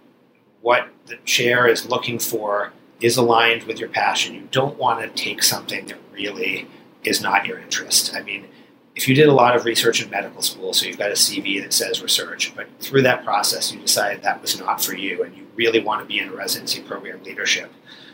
what 0.61 0.87
the 1.05 1.17
chair 1.17 1.67
is 1.67 1.87
looking 1.87 2.19
for 2.19 2.71
is 3.01 3.17
aligned 3.17 3.63
with 3.63 3.79
your 3.79 3.89
passion. 3.89 4.35
You 4.35 4.47
don't 4.51 4.77
want 4.77 5.01
to 5.01 5.23
take 5.23 5.41
something 5.43 5.85
that 5.87 5.97
really 6.11 6.67
is 7.03 7.21
not 7.21 7.45
your 7.45 7.59
interest. 7.59 8.13
I 8.13 8.21
mean, 8.21 8.47
if 8.95 9.07
you 9.07 9.15
did 9.15 9.29
a 9.29 9.33
lot 9.33 9.55
of 9.55 9.63
research 9.63 10.03
in 10.03 10.09
medical 10.09 10.41
school, 10.41 10.73
so 10.73 10.85
you've 10.85 10.97
got 10.97 11.11
a 11.11 11.13
CV 11.13 11.61
that 11.61 11.71
says 11.71 12.01
research, 12.01 12.53
but 12.55 12.67
through 12.81 13.03
that 13.03 13.23
process 13.23 13.71
you 13.71 13.79
decided 13.79 14.23
that 14.23 14.41
was 14.41 14.59
not 14.59 14.83
for 14.83 14.93
you 14.93 15.23
and 15.23 15.35
you 15.37 15.47
really 15.55 15.79
want 15.79 16.01
to 16.01 16.05
be 16.05 16.19
in 16.19 16.27
a 16.27 16.35
residency 16.35 16.81
program 16.81 17.23
leadership, 17.23 17.71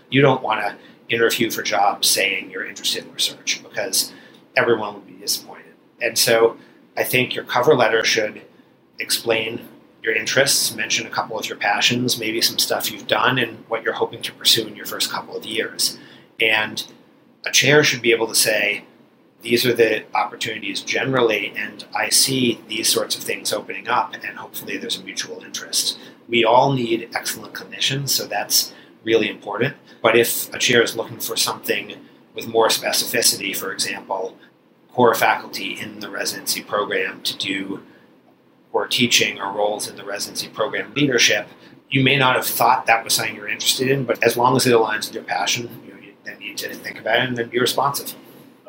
you 0.09 0.21
don't 0.21 0.43
want 0.43 0.61
to 0.61 0.75
interview 1.13 1.49
for 1.49 1.63
jobs 1.63 2.07
saying 2.07 2.51
you're 2.51 2.65
interested 2.65 3.03
in 3.03 3.11
research 3.13 3.63
because 3.63 4.13
everyone 4.55 4.93
would 4.93 5.07
be 5.07 5.13
disappointed. 5.13 5.54
And 6.01 6.17
so 6.17 6.57
I 6.97 7.03
think 7.03 7.35
your 7.35 7.43
cover 7.43 7.75
letter 7.75 8.03
should 8.03 8.41
explain 8.99 9.67
your 10.03 10.15
interests, 10.15 10.75
mention 10.75 11.07
a 11.07 11.09
couple 11.09 11.37
of 11.37 11.47
your 11.47 11.57
passions, 11.57 12.19
maybe 12.19 12.39
some 12.41 12.59
stuff 12.59 12.91
you've 12.91 13.07
done 13.07 13.39
and 13.39 13.57
what 13.67 13.83
you're 13.83 13.93
hoping 13.93 14.21
to 14.21 14.31
pursue 14.33 14.67
in 14.67 14.75
your 14.75 14.85
first 14.85 15.11
couple 15.11 15.35
of 15.35 15.45
years. 15.45 15.97
And 16.39 16.85
a 17.45 17.51
chair 17.51 17.83
should 17.83 18.01
be 18.01 18.11
able 18.11 18.27
to 18.27 18.35
say, 18.35 18.85
these 19.41 19.65
are 19.65 19.73
the 19.73 20.03
opportunities 20.15 20.81
generally, 20.81 21.53
and 21.55 21.85
I 21.95 22.09
see 22.09 22.61
these 22.67 22.89
sorts 22.89 23.15
of 23.15 23.23
things 23.23 23.53
opening 23.53 23.87
up, 23.87 24.15
and 24.15 24.37
hopefully 24.37 24.77
there's 24.77 24.97
a 24.99 25.03
mutual 25.03 25.43
interest. 25.43 25.99
We 26.27 26.43
all 26.43 26.73
need 26.73 27.09
excellent 27.13 27.53
clinicians, 27.53 28.09
so 28.09 28.25
that's 28.25 28.73
really 29.03 29.29
important. 29.29 29.75
But 30.01 30.17
if 30.17 30.51
a 30.53 30.57
chair 30.57 30.81
is 30.81 30.95
looking 30.95 31.19
for 31.19 31.35
something 31.35 31.95
with 32.33 32.47
more 32.47 32.69
specificity, 32.69 33.55
for 33.55 33.71
example, 33.71 34.35
core 34.95 35.13
faculty 35.13 35.77
in 35.77 35.99
the 35.99 36.09
residency 36.09 36.61
program 36.61 37.21
to 37.21 37.37
do 37.37 37.83
or 38.71 38.87
teaching 38.87 39.41
or 39.41 39.51
roles 39.51 39.89
in 39.89 39.97
the 39.97 40.05
residency 40.05 40.47
program 40.47 40.93
leadership, 40.93 41.49
you 41.89 42.01
may 42.01 42.17
not 42.17 42.37
have 42.37 42.45
thought 42.45 42.85
that 42.85 43.03
was 43.03 43.13
something 43.13 43.35
you're 43.35 43.49
interested 43.49 43.89
in, 43.89 44.05
but 44.05 44.23
as 44.23 44.37
long 44.37 44.55
as 44.55 44.65
it 44.65 44.71
aligns 44.71 45.07
with 45.07 45.15
your 45.15 45.23
passion, 45.23 45.69
you, 45.85 45.93
you 46.01 46.13
then 46.23 46.39
need 46.39 46.57
to 46.57 46.73
think 46.73 46.97
about 46.97 47.17
it 47.17 47.27
and 47.27 47.37
then 47.37 47.49
be 47.49 47.59
responsive. 47.59 48.15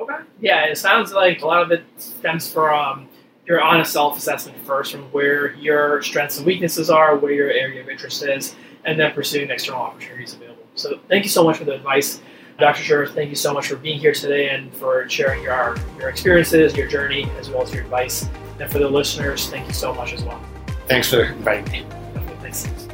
Okay. 0.00 0.16
Yeah, 0.40 0.64
it 0.64 0.76
sounds 0.78 1.12
like 1.12 1.42
a 1.42 1.46
lot 1.46 1.62
of 1.62 1.70
it 1.70 1.84
stems 1.96 2.52
from 2.52 3.08
your 3.46 3.62
honest 3.62 3.92
self-assessment 3.92 4.58
first, 4.66 4.90
from 4.90 5.02
where 5.12 5.54
your 5.54 6.02
strengths 6.02 6.38
and 6.38 6.46
weaknesses 6.46 6.90
are, 6.90 7.16
where 7.16 7.32
your 7.32 7.50
area 7.50 7.80
of 7.80 7.88
interest 7.88 8.24
is, 8.24 8.56
and 8.84 8.98
then 8.98 9.12
pursuing 9.12 9.48
external 9.50 9.80
opportunities 9.80 10.34
available. 10.34 10.64
So, 10.74 10.98
thank 11.08 11.22
you 11.22 11.30
so 11.30 11.44
much 11.44 11.56
for 11.56 11.64
the 11.64 11.74
advice, 11.74 12.20
Dr. 12.58 12.82
Schuur. 12.82 13.12
Thank 13.12 13.30
you 13.30 13.36
so 13.36 13.52
much 13.52 13.68
for 13.68 13.76
being 13.76 13.98
here 13.98 14.12
today 14.12 14.48
and 14.50 14.72
for 14.74 15.08
sharing 15.08 15.42
your 15.42 15.76
your 15.98 16.08
experiences, 16.08 16.74
your 16.76 16.88
journey, 16.88 17.28
as 17.38 17.50
well 17.50 17.62
as 17.62 17.72
your 17.72 17.82
advice. 17.84 18.28
And 18.58 18.70
for 18.70 18.78
the 18.78 18.88
listeners, 18.88 19.48
thank 19.48 19.66
you 19.66 19.74
so 19.74 19.92
much 19.92 20.12
as 20.12 20.24
well. 20.24 20.40
Thanks 20.86 21.10
for 21.10 21.24
inviting 21.24 21.70
me. 21.70 21.84
Okay, 22.16 22.36
thanks. 22.40 22.85